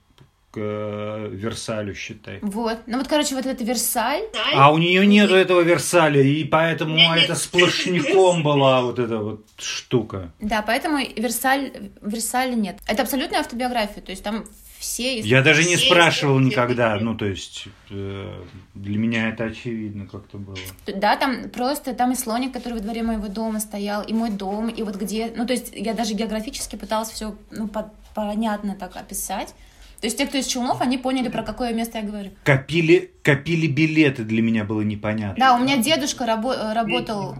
к 0.51 0.57
э, 0.57 1.29
Версалю, 1.33 1.95
считай. 1.95 2.39
Вот. 2.41 2.77
Ну 2.85 2.99
вот, 2.99 3.07
короче, 3.07 3.35
вот 3.35 3.45
это 3.45 3.63
Версаль. 3.63 4.23
А 4.53 4.71
у 4.71 4.77
нее 4.77 5.05
нету 5.05 5.33
этого 5.33 5.61
Версаля, 5.61 6.21
и 6.21 6.43
поэтому 6.43 6.97
это 7.13 7.35
сплошняком 7.35 8.43
была 8.43 8.83
вот 8.83 8.99
эта 8.99 9.17
вот 9.17 9.45
штука. 9.57 10.31
Да, 10.39 10.61
поэтому 10.61 10.99
Версаль, 10.99 11.91
Версаля 12.01 12.53
нет. 12.53 12.77
Это 12.87 13.01
абсолютная 13.01 13.39
автобиография, 13.39 14.01
то 14.01 14.11
есть 14.11 14.23
там 14.23 14.45
все... 14.83 15.19
Я 15.21 15.41
даже 15.41 15.63
не 15.63 15.77
спрашивал 15.77 16.39
никогда, 16.39 16.97
ну, 16.99 17.15
то 17.15 17.25
есть, 17.25 17.67
э, 17.89 18.43
для 18.73 18.97
меня 18.97 19.29
это 19.29 19.45
очевидно 19.45 20.05
как-то 20.05 20.37
было. 20.37 20.57
Да, 20.85 21.15
там 21.15 21.49
просто, 21.49 21.93
там 21.93 22.11
и 22.11 22.15
слоник, 22.15 22.51
который 22.51 22.73
во 22.73 22.79
дворе 22.79 23.01
моего 23.01 23.29
дома 23.29 23.61
стоял, 23.61 24.03
и 24.03 24.13
мой 24.13 24.29
дом, 24.29 24.67
и 24.67 24.83
вот 24.83 24.97
где... 24.97 25.31
Ну, 25.35 25.47
то 25.47 25.53
есть, 25.53 25.71
я 25.73 25.93
даже 25.93 26.13
географически 26.13 26.75
пыталась 26.75 27.09
все, 27.09 27.35
ну, 27.51 27.67
по 27.67 27.91
понятно 28.13 28.75
так 28.75 28.95
описать. 28.95 29.55
То 30.01 30.07
есть 30.07 30.17
те, 30.17 30.27
кто 30.27 30.37
из 30.37 30.45
Челнов, 30.47 30.81
они 30.81 30.97
поняли, 30.97 31.29
про 31.29 31.43
какое 31.43 31.73
место 31.73 31.99
я 31.99 32.03
говорю. 32.03 32.31
Копили, 32.43 33.11
копили 33.23 33.67
билеты, 33.67 34.23
для 34.25 34.41
меня 34.41 34.65
было 34.65 34.81
непонятно. 34.81 35.35
Да, 35.39 35.55
у 35.55 35.59
меня 35.59 35.77
дедушка 35.77 36.25
рабо 36.25 36.73
работал 36.73 37.37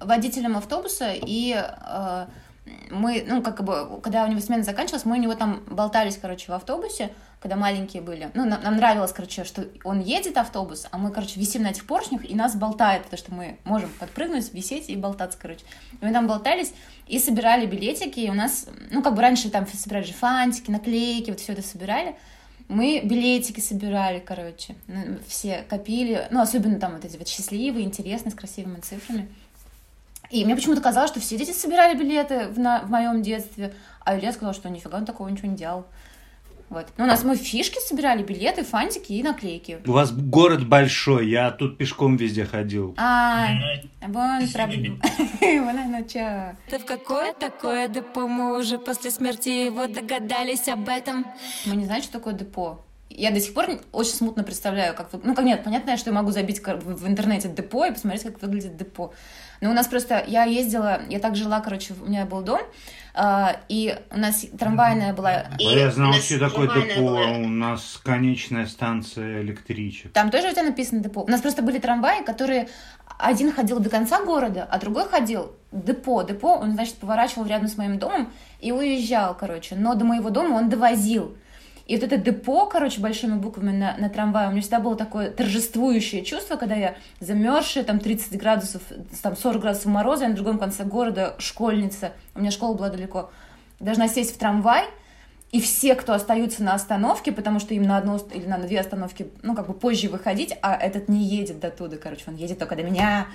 водителем 0.00 0.56
автобуса, 0.56 1.12
и 1.14 1.52
э, 1.56 2.26
мы, 2.90 3.24
ну, 3.26 3.42
как 3.42 3.62
бы, 3.64 4.00
когда 4.02 4.24
у 4.24 4.28
него 4.28 4.40
смена 4.40 4.62
заканчивалась, 4.62 5.04
мы 5.04 5.18
у 5.18 5.20
него 5.20 5.34
там 5.34 5.62
болтались, 5.70 6.18
короче, 6.20 6.50
в 6.50 6.54
автобусе, 6.54 7.12
когда 7.40 7.56
маленькие 7.56 8.02
были. 8.02 8.30
Ну, 8.34 8.44
нам, 8.44 8.62
нам 8.62 8.76
нравилось, 8.76 9.12
короче, 9.12 9.44
что 9.44 9.66
он 9.84 10.00
едет 10.00 10.36
автобус, 10.36 10.86
а 10.90 10.98
мы, 10.98 11.10
короче, 11.10 11.38
висим 11.38 11.62
на 11.62 11.68
этих 11.68 11.86
поршнях, 11.86 12.28
и 12.28 12.34
нас 12.34 12.56
болтает, 12.56 13.04
потому 13.04 13.18
что 13.18 13.34
мы 13.34 13.58
можем 13.64 13.90
подпрыгнуть, 13.98 14.52
висеть 14.52 14.88
и 14.88 14.96
болтаться, 14.96 15.38
короче. 15.40 15.64
И 16.00 16.04
мы 16.04 16.12
там 16.12 16.26
болтались 16.26 16.72
и 17.06 17.18
собирали 17.18 17.66
билетики, 17.66 18.20
и 18.20 18.30
у 18.30 18.34
нас, 18.34 18.66
ну, 18.90 19.02
как 19.02 19.14
бы 19.14 19.22
раньше 19.22 19.50
там 19.50 19.66
собирали 19.66 20.04
же 20.04 20.12
фантики, 20.12 20.70
наклейки, 20.70 21.30
вот 21.30 21.40
все 21.40 21.52
это 21.52 21.62
собирали. 21.62 22.16
Мы 22.68 23.00
билетики 23.04 23.60
собирали, 23.60 24.18
короче, 24.18 24.74
ну, 24.88 25.18
все 25.28 25.64
копили, 25.68 26.26
ну, 26.30 26.40
особенно 26.40 26.80
там 26.80 26.94
вот 26.94 27.04
эти 27.04 27.16
вот 27.16 27.28
счастливые, 27.28 27.84
интересные, 27.84 28.32
с 28.32 28.34
красивыми 28.34 28.80
цифрами. 28.80 29.28
И 30.30 30.44
мне 30.44 30.56
почему-то 30.56 30.80
казалось, 30.80 31.10
что 31.10 31.20
все 31.20 31.36
дети 31.36 31.52
собирали 31.52 31.96
билеты 31.96 32.48
в, 32.48 32.58
на, 32.58 32.80
в 32.82 32.90
моем 32.90 33.22
детстве, 33.22 33.74
а 34.04 34.18
Илья 34.18 34.32
сказал, 34.32 34.54
что 34.54 34.68
нифига 34.68 34.98
он 34.98 35.04
такого 35.04 35.28
ничего 35.28 35.48
не 35.48 35.56
делал. 35.56 35.86
Вот. 36.68 36.86
Ну, 36.96 37.04
у 37.04 37.06
нас 37.06 37.22
мы 37.22 37.36
фишки 37.36 37.78
собирали, 37.78 38.24
билеты, 38.24 38.64
фантики 38.64 39.12
и 39.12 39.22
наклейки. 39.22 39.78
У 39.86 39.92
вас 39.92 40.10
город 40.12 40.66
большой, 40.66 41.28
я 41.28 41.52
тут 41.52 41.78
пешком 41.78 42.16
везде 42.16 42.44
ходил. 42.44 42.94
А, 42.98 43.50
вон 44.06 44.48
проблема. 44.52 44.98
Вон 45.40 46.08
чё. 46.08 46.56
Ты 46.68 46.78
в 46.78 46.84
какое 46.84 47.32
такое 47.34 47.86
депо? 47.86 48.26
Мы 48.26 48.58
уже 48.58 48.78
после 48.78 49.12
смерти 49.12 49.48
его 49.48 49.86
догадались 49.86 50.68
об 50.68 50.88
этом. 50.88 51.24
Мы 51.66 51.76
не 51.76 51.84
знаем, 51.84 52.02
что 52.02 52.14
такое 52.14 52.34
депо. 52.34 52.80
Я 53.10 53.30
до 53.30 53.40
сих 53.40 53.54
пор 53.54 53.66
очень 53.92 54.12
смутно 54.12 54.42
представляю, 54.42 54.94
как... 54.94 55.10
Ну, 55.12 55.34
как 55.34 55.44
нет, 55.44 55.62
понятно, 55.62 55.96
что 55.96 56.10
я 56.10 56.16
могу 56.16 56.32
забить 56.32 56.60
в 56.60 57.06
интернете 57.06 57.48
депо 57.48 57.86
и 57.86 57.92
посмотреть, 57.92 58.24
как 58.24 58.42
выглядит 58.42 58.76
депо. 58.76 59.12
Но 59.60 59.70
у 59.70 59.72
нас 59.72 59.86
просто, 59.86 60.24
я 60.26 60.44
ездила, 60.44 61.00
я 61.08 61.18
так 61.18 61.36
жила, 61.36 61.60
короче, 61.60 61.94
у 62.00 62.06
меня 62.06 62.26
был 62.26 62.42
дом, 62.42 62.60
Uh, 63.16 63.56
и 63.70 63.98
у 64.10 64.18
нас 64.18 64.44
трамвайная 64.58 65.14
была... 65.14 65.46
И 65.58 65.64
я 65.64 65.90
знал, 65.90 66.12
что 66.12 66.38
такое 66.38 66.68
депо, 66.68 67.00
была... 67.00 67.30
у 67.38 67.48
нас 67.48 67.98
конечная 68.04 68.66
станция 68.66 69.40
электричек. 69.40 70.12
Там 70.12 70.30
тоже 70.30 70.48
у 70.48 70.52
тебя 70.52 70.64
написано 70.64 71.00
депо. 71.00 71.22
У 71.22 71.30
нас 71.30 71.40
просто 71.40 71.62
были 71.62 71.78
трамваи, 71.78 72.22
которые... 72.24 72.68
Один 73.18 73.50
ходил 73.50 73.80
до 73.80 73.88
конца 73.88 74.22
города, 74.22 74.68
а 74.70 74.78
другой 74.78 75.08
ходил 75.08 75.52
депо. 75.72 76.24
Депо, 76.24 76.58
он, 76.58 76.72
значит, 76.72 76.96
поворачивал 76.96 77.46
рядом 77.46 77.68
с 77.68 77.78
моим 77.78 77.98
домом 77.98 78.30
и 78.60 78.70
уезжал, 78.70 79.34
короче. 79.34 79.76
Но 79.76 79.94
до 79.94 80.04
моего 80.04 80.28
дома 80.28 80.54
он 80.56 80.68
довозил. 80.68 81.38
И 81.86 81.94
вот 81.94 82.02
это 82.02 82.16
депо, 82.16 82.66
короче, 82.66 83.00
большими 83.00 83.34
буквами 83.34 83.70
на, 83.70 83.96
на 83.96 84.08
трамвае, 84.08 84.48
у 84.48 84.50
меня 84.50 84.60
всегда 84.60 84.80
было 84.80 84.96
такое 84.96 85.30
торжествующее 85.30 86.24
чувство, 86.24 86.56
когда 86.56 86.74
я 86.74 86.96
замерзшая, 87.20 87.84
там 87.84 88.00
30 88.00 88.36
градусов, 88.36 88.82
там 89.22 89.36
40 89.36 89.60
градусов 89.60 89.86
мороза, 89.86 90.24
я 90.24 90.30
на 90.30 90.34
другом 90.34 90.58
конце 90.58 90.82
города 90.82 91.36
школьница, 91.38 92.12
у 92.34 92.40
меня 92.40 92.50
школа 92.50 92.74
была 92.74 92.88
далеко, 92.88 93.30
должна 93.78 94.08
сесть 94.08 94.34
в 94.34 94.38
трамвай, 94.38 94.84
и 95.52 95.60
все, 95.60 95.94
кто 95.94 96.12
остаются 96.12 96.64
на 96.64 96.74
остановке, 96.74 97.30
потому 97.30 97.60
что 97.60 97.72
им 97.72 97.84
на 97.84 97.98
одну 97.98 98.18
или 98.34 98.46
на 98.46 98.58
две 98.58 98.80
остановки, 98.80 99.28
ну, 99.42 99.54
как 99.54 99.68
бы 99.68 99.74
позже 99.74 100.08
выходить, 100.08 100.58
а 100.62 100.74
этот 100.74 101.08
не 101.08 101.24
едет 101.24 101.60
до 101.60 101.70
туда, 101.70 101.96
короче, 101.98 102.24
он 102.26 102.34
едет 102.34 102.58
только 102.58 102.74
до 102.74 102.82
меня. 102.82 103.28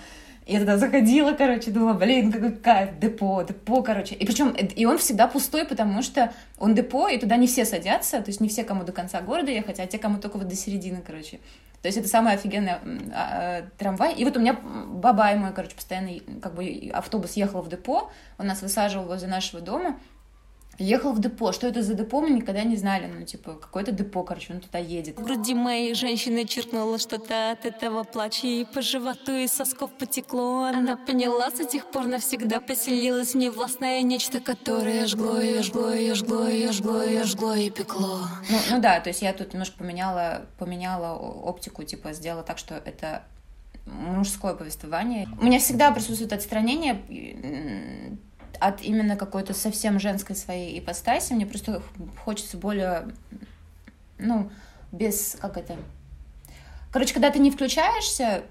Я 0.51 0.57
тогда 0.59 0.77
заходила, 0.77 1.31
короче, 1.31 1.71
думала, 1.71 1.93
блин, 1.93 2.29
какой 2.29 2.51
кайф, 2.51 2.99
депо, 2.99 3.41
депо, 3.43 3.81
короче. 3.81 4.15
И 4.15 4.25
причем, 4.25 4.49
и 4.49 4.85
он 4.85 4.97
всегда 4.97 5.27
пустой, 5.27 5.63
потому 5.63 6.01
что 6.01 6.33
он 6.59 6.75
депо, 6.75 7.07
и 7.07 7.17
туда 7.17 7.37
не 7.37 7.47
все 7.47 7.63
садятся, 7.63 8.19
то 8.19 8.27
есть 8.27 8.41
не 8.41 8.49
все, 8.49 8.65
кому 8.65 8.83
до 8.83 8.91
конца 8.91 9.21
города 9.21 9.49
ехать, 9.49 9.79
а 9.79 9.87
те, 9.87 9.97
кому 9.97 10.19
только 10.19 10.37
вот 10.37 10.49
до 10.49 10.55
середины, 10.55 11.01
короче. 11.07 11.39
То 11.81 11.87
есть 11.87 11.97
это 11.97 12.09
самый 12.09 12.33
офигенный 12.33 12.73
а, 13.13 13.61
трамвай. 13.77 14.13
И 14.13 14.25
вот 14.25 14.35
у 14.35 14.41
меня 14.41 14.57
бабай 14.61 15.37
мой, 15.37 15.53
короче, 15.53 15.73
постоянно, 15.73 16.19
как 16.41 16.53
бы 16.53 16.91
автобус 16.93 17.37
ехал 17.37 17.61
в 17.61 17.69
депо, 17.69 18.11
он 18.37 18.47
нас 18.47 18.61
высаживал 18.61 19.05
возле 19.05 19.29
нашего 19.29 19.61
дома, 19.61 19.97
Ехал 20.77 21.11
в 21.11 21.19
депо. 21.19 21.51
Что 21.51 21.67
это 21.67 21.83
за 21.83 21.93
депо, 21.93 22.21
мы 22.21 22.29
никогда 22.29 22.63
не 22.63 22.75
знали. 22.75 23.05
Ну, 23.07 23.25
типа, 23.25 23.53
какое-то 23.53 23.91
депо, 23.91 24.23
короче, 24.23 24.53
он 24.53 24.61
туда 24.61 24.79
едет. 24.79 25.17
В 25.17 25.23
груди 25.23 25.53
моей 25.53 25.93
женщины 25.93 26.45
черкнуло 26.45 26.97
что-то 26.97 27.51
от 27.51 27.65
этого 27.65 28.03
плача, 28.03 28.47
и 28.47 28.65
по 28.65 28.81
животу 28.81 29.31
из 29.33 29.51
сосков 29.51 29.91
потекло. 29.91 30.63
Она 30.63 30.97
поняла, 30.97 31.51
с 31.51 31.59
этих 31.59 31.85
пор 31.91 32.07
навсегда 32.07 32.61
поселилась 32.61 33.35
невластное 33.35 34.01
нечто, 34.01 34.39
которое 34.39 35.05
жгло 35.07 35.39
ее, 35.39 35.61
жгло 35.61 35.91
ее, 35.91 36.15
жгло 36.15 36.47
ее, 36.47 36.71
жгло 36.71 37.03
ее, 37.03 37.23
жгло 37.25 37.53
и 37.53 37.69
пекло. 37.69 38.21
Ну, 38.49 38.57
ну 38.71 38.81
да, 38.81 38.99
то 38.99 39.09
есть 39.09 39.21
я 39.21 39.33
тут 39.33 39.53
немножко 39.53 39.77
поменяла, 39.77 40.47
поменяла 40.57 41.15
оптику, 41.15 41.83
типа, 41.83 42.13
сделала 42.13 42.43
так, 42.43 42.57
что 42.57 42.75
это 42.75 43.23
мужское 43.85 44.53
повествование. 44.53 45.27
У 45.39 45.45
меня 45.45 45.59
всегда 45.59 45.91
присутствует 45.91 46.33
отстранение 46.33 47.01
от 48.59 48.81
именно 48.81 49.15
какой-то 49.15 49.53
совсем 49.53 49.99
женской 49.99 50.35
своей 50.35 50.79
ипостаси. 50.79 51.33
Мне 51.33 51.45
просто 51.45 51.81
хочется 52.23 52.57
более, 52.57 53.07
ну, 54.17 54.49
без, 54.91 55.37
как 55.39 55.57
это... 55.57 55.77
Короче, 56.91 57.13
когда 57.13 57.31
ты 57.31 57.39
не 57.39 57.51
включаешься, 57.51 58.43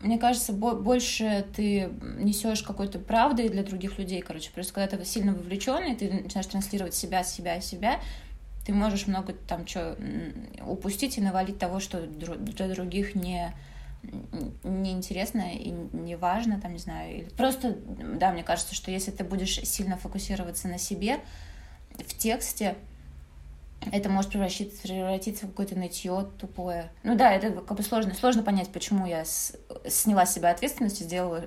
мне 0.00 0.18
кажется, 0.18 0.52
больше 0.52 1.46
ты 1.56 1.90
несешь 2.18 2.62
какой-то 2.62 2.98
правды 2.98 3.48
для 3.48 3.62
других 3.62 3.98
людей, 3.98 4.20
короче. 4.20 4.50
Просто 4.50 4.74
когда 4.74 4.96
ты 4.96 5.04
сильно 5.04 5.32
вовлеченный, 5.32 5.94
ты 5.94 6.12
начинаешь 6.12 6.46
транслировать 6.46 6.94
себя, 6.94 7.24
себя, 7.24 7.60
себя, 7.60 8.00
ты 8.66 8.72
можешь 8.72 9.06
много 9.06 9.32
там 9.32 9.66
что 9.66 9.96
упустить 10.66 11.18
и 11.18 11.20
навалить 11.20 11.58
того, 11.58 11.80
что 11.80 12.00
для 12.06 12.68
других 12.68 13.14
не, 13.14 13.52
неинтересно 14.62 15.54
и 15.54 15.70
не 15.70 16.16
важно, 16.16 16.60
там, 16.60 16.72
не 16.72 16.78
знаю, 16.78 17.16
или 17.16 17.28
просто, 17.30 17.76
да, 17.86 18.32
мне 18.32 18.42
кажется, 18.42 18.74
что 18.74 18.90
если 18.90 19.10
ты 19.10 19.24
будешь 19.24 19.60
сильно 19.60 19.96
фокусироваться 19.96 20.68
на 20.68 20.78
себе 20.78 21.20
в 21.98 22.16
тексте, 22.16 22.76
это 23.92 24.08
может 24.08 24.30
превратиться, 24.30 24.82
превратиться 24.82 25.46
в 25.46 25.50
какое-то 25.50 25.78
нытье 25.78 26.28
тупое. 26.38 26.90
Ну 27.02 27.16
да, 27.16 27.32
это 27.32 27.50
как 27.50 27.76
бы 27.76 27.82
сложно. 27.82 28.14
Сложно 28.14 28.42
понять, 28.42 28.70
почему 28.72 29.06
я 29.06 29.24
с, 29.24 29.54
сняла 29.86 30.26
с 30.26 30.34
себя 30.34 30.50
ответственность 30.50 31.00
и 31.00 31.04
сделала, 31.04 31.44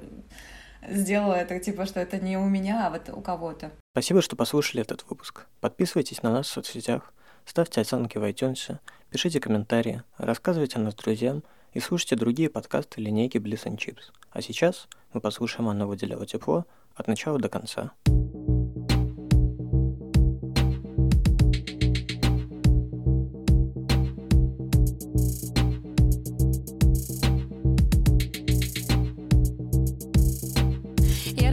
сделала 0.87 1.33
это, 1.33 1.59
типа, 1.59 1.85
что 1.85 1.99
это 1.99 2.19
не 2.19 2.37
у 2.37 2.45
меня, 2.45 2.87
а 2.87 2.89
вот 2.91 3.09
у 3.09 3.21
кого-то. 3.21 3.71
Спасибо, 3.93 4.21
что 4.21 4.35
послушали 4.35 4.81
этот 4.81 5.05
выпуск. 5.09 5.47
Подписывайтесь 5.61 6.21
на 6.21 6.31
нас 6.31 6.47
в 6.47 6.51
соцсетях, 6.51 7.13
ставьте 7.45 7.81
оценки 7.81 8.17
в 8.17 8.23
iTunes, 8.23 8.77
пишите 9.09 9.39
комментарии, 9.39 10.03
рассказывайте 10.17 10.77
о 10.77 10.81
нас 10.81 10.93
друзьям– 10.93 11.43
и 11.73 11.79
слушайте 11.79 12.15
другие 12.15 12.49
подкасты 12.49 13.01
линейки 13.01 13.37
Bliss 13.37 13.65
and 13.65 13.77
Chips. 13.77 14.11
А 14.31 14.41
сейчас 14.41 14.87
мы 15.13 15.21
послушаем 15.21 15.69
«Оно 15.69 15.87
выделяло 15.87 16.25
тепло» 16.25 16.65
от 16.95 17.07
начала 17.07 17.39
до 17.39 17.49
конца. 17.49 17.93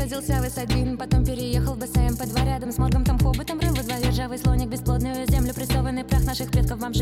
родился 0.05 0.35
в 0.35 0.45
S1 0.45 0.97
Потом 0.97 1.25
переехал 1.25 1.75
в 1.75 1.79
БСМ 1.79 2.17
по 2.19 2.27
два 2.27 2.45
рядом 2.45 2.73
с 2.73 2.79
моргом 2.79 3.05
Там 3.05 3.14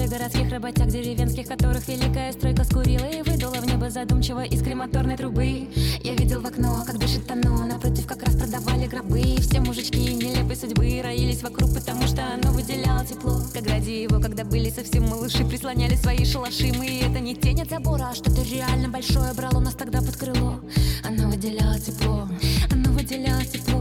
Бомжей 0.02 0.18
городских 0.18 0.50
работяг 0.50 0.88
деревенских 0.88 1.46
Которых 1.46 1.86
великая 1.86 2.32
стройка 2.32 2.64
скурила 2.64 3.04
И 3.04 3.22
выдула 3.22 3.54
в 3.60 3.66
небо 3.66 3.88
задумчиво 3.90 4.44
из 4.44 4.62
крематорной 4.62 5.16
трубы. 5.16 5.68
Я 6.02 6.14
видел 6.14 6.40
в 6.40 6.46
окно, 6.46 6.82
как 6.86 6.98
дышит 6.98 7.30
оно 7.30 7.64
Напротив 7.66 8.06
как 8.06 8.22
раз 8.22 8.34
продавали 8.34 8.86
гробы. 8.86 9.20
И 9.20 9.40
все 9.40 9.60
мужички 9.60 9.98
нелепой 10.14 10.56
судьбы 10.56 11.00
роились 11.02 11.42
вокруг 11.42 11.74
Потому 11.74 12.02
что 12.06 12.22
оно 12.34 12.52
выделяло 12.52 13.04
тепло. 13.04 13.42
Как 13.52 13.66
ради 13.66 13.90
его, 13.90 14.20
когда 14.20 14.44
были 14.44 14.70
совсем 14.70 15.08
малыши 15.08 15.44
Прислоняли 15.44 15.94
свои 15.94 16.24
шалаши. 16.24 16.72
Мы 16.76 17.00
это 17.00 17.20
не 17.20 17.36
тень 17.36 17.62
от 17.62 17.70
забора, 17.70 18.08
а 18.10 18.14
что-то 18.14 18.42
реально 18.42 18.88
большое 18.88 19.32
Брало 19.34 19.60
нас 19.60 19.74
тогда 19.74 20.00
под 20.00 20.16
крыло. 20.16 20.60
Оно 21.04 21.28
выделяло 21.28 21.78
тепло 21.78 22.28
Оно 22.72 22.90
выделяло 22.92 23.44
тепло, 23.44 23.71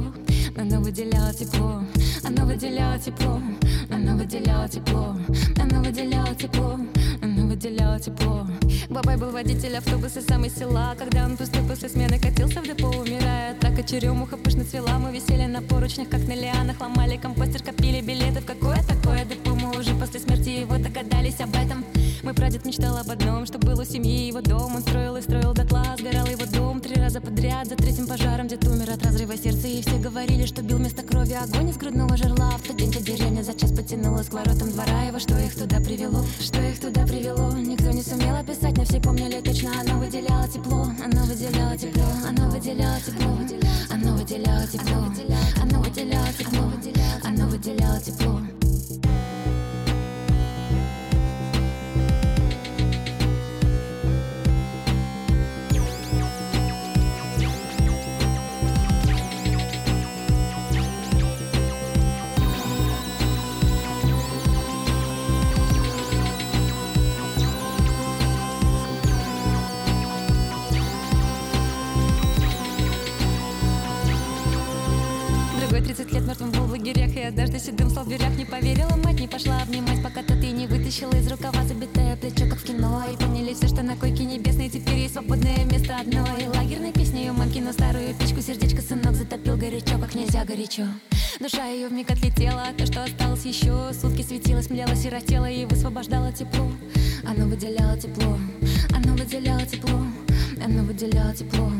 оно 0.57 0.81
выделяло 0.81 1.33
тепло, 1.33 1.81
оно 2.23 2.45
выделяло 2.45 2.99
тепло, 2.99 3.41
оно 3.89 4.15
выделяло 4.17 4.67
тепло, 4.67 5.15
оно 5.57 5.79
выделяло 5.81 6.35
тепло, 6.35 6.79
оно 7.21 7.47
выделяло 7.47 7.99
тепло. 7.99 8.47
Бабай 8.89 9.15
был 9.15 9.31
водитель 9.31 9.77
автобуса 9.77 10.21
самый 10.21 10.49
села 10.49 10.95
Когда 10.99 11.23
он 11.23 11.37
пустой 11.37 11.61
после 11.63 11.87
смены 11.87 12.19
катился 12.19 12.59
в 12.59 12.65
депо, 12.65 12.89
умирая 12.89 13.55
Так 13.61 13.79
и 13.79 13.85
черемуха 13.85 14.35
пышно 14.35 14.65
цвела. 14.65 14.99
Мы 14.99 15.13
висели 15.13 15.45
на 15.45 15.61
поручнях, 15.61 16.09
как 16.09 16.19
на 16.27 16.35
лианах 16.35 16.81
Ломали 16.81 17.15
компостер, 17.15 17.63
копили 17.63 18.01
билеты. 18.01 18.41
В 18.41 18.45
какое 18.45 18.83
такое 18.83 19.23
депо 19.23 19.55
Мы 19.55 19.79
уже 19.79 19.95
после 19.95 20.19
смерти 20.19 20.49
его 20.49 20.77
догадались 20.77 21.39
об 21.39 21.55
этом? 21.55 21.85
Мой 22.21 22.33
прадед 22.33 22.65
мечтал 22.65 22.97
об 22.97 23.09
одном, 23.09 23.45
что 23.45 23.59
был 23.59 23.79
у 23.79 23.85
семьи 23.85 24.27
его 24.27 24.41
дом. 24.41 24.75
Он 24.75 24.81
строил 24.81 25.15
и 25.15 25.21
строил 25.21 25.53
дотла, 25.53 25.95
сгорал 25.97 26.27
его 26.27 26.45
дом 26.45 26.80
Три 26.91 27.01
раза 27.01 27.21
подряд, 27.21 27.67
за 27.69 27.77
третьим 27.77 28.05
пожаром 28.05 28.49
Дед 28.49 28.67
умер 28.67 28.91
от 28.91 29.05
разрыва 29.05 29.37
сердца. 29.37 29.65
И 29.65 29.81
все 29.81 29.97
говорили, 29.97 30.45
что 30.45 30.61
бил 30.61 30.75
вместо 30.75 31.03
крови 31.03 31.31
огонь 31.31 31.69
из 31.69 31.77
грудного 31.77 32.17
жерла. 32.17 32.49
В 32.57 32.67
тот 32.67 32.75
день 32.75 32.91
деревня 32.91 33.43
за 33.43 33.53
час 33.53 33.71
потянулась 33.71 34.27
к 34.27 34.33
воротам 34.33 34.69
двора 34.73 35.03
Его 35.03 35.17
что 35.17 35.39
их 35.39 35.55
туда 35.55 35.77
привело, 35.77 36.25
что 36.41 36.59
их 36.61 36.81
туда 36.81 37.07
привело. 37.07 37.53
Никто 37.53 37.91
не 37.91 38.03
сумел 38.03 38.35
описать, 38.35 38.75
но 38.75 38.83
все 38.83 38.99
помнили 38.99 39.39
точно 39.39 39.71
Оно 39.79 39.99
выделяло 39.99 40.45
тепло, 40.49 40.85
оно 41.01 41.23
выделяло 41.23 41.77
тепло 41.77 42.03
Оно 42.27 42.49
выделяло 42.49 42.99
тепло, 42.99 43.31
оно 43.89 44.13
выделяло 44.17 44.67
тепло 44.67 45.05
Оно 45.61 45.79
выделяло 45.81 46.27
тепло, 46.37 46.59
оно 47.23 47.47
выделяло 47.47 48.01
тепло 48.01 48.60
поверила 78.51 78.95
мать, 78.97 79.19
не 79.19 79.27
пошла 79.27 79.61
обнимать 79.61 80.03
Пока 80.03 80.21
и 80.21 80.51
не 80.51 80.67
вытащила 80.67 81.13
из 81.13 81.27
рукава 81.31 81.63
забитое 81.63 82.17
плечо, 82.17 82.49
как 82.49 82.59
в 82.59 82.63
кино. 82.63 83.03
И 83.11 83.15
поняли 83.15 83.53
все, 83.53 83.67
что 83.67 83.81
на 83.81 83.95
койке 83.95 84.25
небесной 84.25 84.69
Теперь 84.69 84.99
есть 84.99 85.13
свободное 85.13 85.63
место 85.65 85.95
одно 85.95 86.25
И 86.37 86.47
лагерной 86.47 86.91
песней 86.91 87.25
ее 87.25 87.31
мамкину 87.31 87.71
старую 87.71 88.13
печку 88.15 88.41
Сердечко 88.41 88.81
сынок 88.81 89.15
затопил 89.15 89.55
горячо, 89.55 89.97
как 89.97 90.13
нельзя 90.15 90.43
горячо. 90.43 90.83
Душа 91.39 91.65
ее 91.65 91.87
вмиг 91.87 92.11
отлетела, 92.11 92.67
то, 92.77 92.85
что 92.85 93.03
осталось 93.03 93.45
еще 93.45 93.91
Сутки 93.93 94.21
светилось, 94.21 94.69
млело, 94.69 94.95
сиротело 94.95 95.49
И 95.49 95.65
высвобождало 95.65 96.33
тепло. 96.33 96.71
Оно 97.23 97.47
выделяло 97.47 97.97
тепло, 97.97 98.37
оно 98.93 99.15
выделяло 99.15 99.65
тепло 99.65 100.01
Оно 100.63 100.83
выделяло 100.83 101.33
тепло 101.33 101.71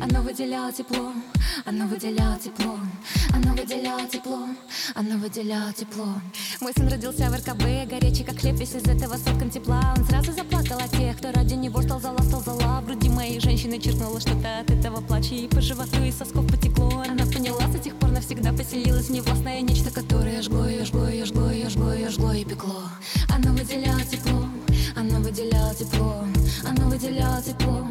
оно 0.00 0.22
выделяло 0.22 0.72
тепло, 0.72 1.12
оно 1.64 1.86
выделяло 1.86 2.36
тепло, 2.38 2.78
оно 3.32 3.52
выделяло 3.54 4.06
тепло, 4.08 4.48
оно 4.94 5.16
выделяло 5.18 5.72
тепло. 5.72 6.08
Мой 6.60 6.72
сын 6.76 6.88
родился 6.88 7.30
в 7.30 7.34
РКБ, 7.34 7.88
горячий 7.88 8.24
как 8.24 8.38
хлеб, 8.38 8.56
весь 8.56 8.74
из 8.74 8.84
этого 8.84 9.16
соткан 9.16 9.50
тепла. 9.50 9.94
Он 9.96 10.04
сразу 10.04 10.32
заплакал 10.32 10.78
от 10.78 10.90
тех, 10.90 11.16
кто 11.18 11.32
ради 11.32 11.54
него 11.54 11.82
стал 11.82 12.00
зала, 12.00 12.18
стал 12.22 12.42
зала. 12.42 12.80
В 12.80 12.86
груди 12.86 13.08
моей 13.08 13.40
женщины 13.40 13.78
черкнуло 13.78 14.20
что-то 14.20 14.60
от 14.60 14.70
этого 14.70 15.00
плача, 15.00 15.34
и 15.34 15.48
по 15.48 15.60
животу 15.60 16.02
из 16.02 16.16
сосков 16.16 16.46
потекло. 16.46 17.04
Она 17.08 17.26
поняла, 17.26 17.60
с 17.68 17.80
тех 17.80 17.94
пор 17.96 18.10
навсегда 18.10 18.52
поселилась 18.52 19.10
невластное 19.10 19.60
нечто, 19.60 19.90
которое 19.90 20.42
жгло 20.42 20.66
ее, 20.66 20.84
жгло 20.84 21.08
ее, 21.08 21.24
жгло 21.24 21.50
ее, 21.50 21.68
жгло 21.68 21.92
ее, 21.92 22.08
жгло 22.10 22.32
и 22.32 22.44
пекло. 22.44 22.82
Оно 23.28 23.52
выделяло 23.52 24.00
тепло, 24.02 24.44
оно 24.96 25.20
выделяло 25.20 25.74
тепло, 25.74 26.24
оно 26.68 26.88
выделяло 26.88 27.42
тепло, 27.42 27.83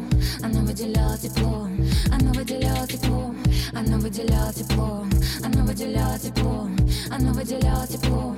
оно 0.44 0.60
выделяло 0.60 1.16
тепло, 1.16 1.68
оно 2.12 2.32
выделяло 2.34 2.86
тепло, 2.86 3.34
оно 3.72 3.98
выделяло 3.98 4.52
тепло, 4.52 5.06
оно 5.42 5.64
выделяло 5.64 6.18
тепло, 6.18 6.68
оно 7.10 7.32
выделяло 7.32 7.86
тепло. 7.86 8.36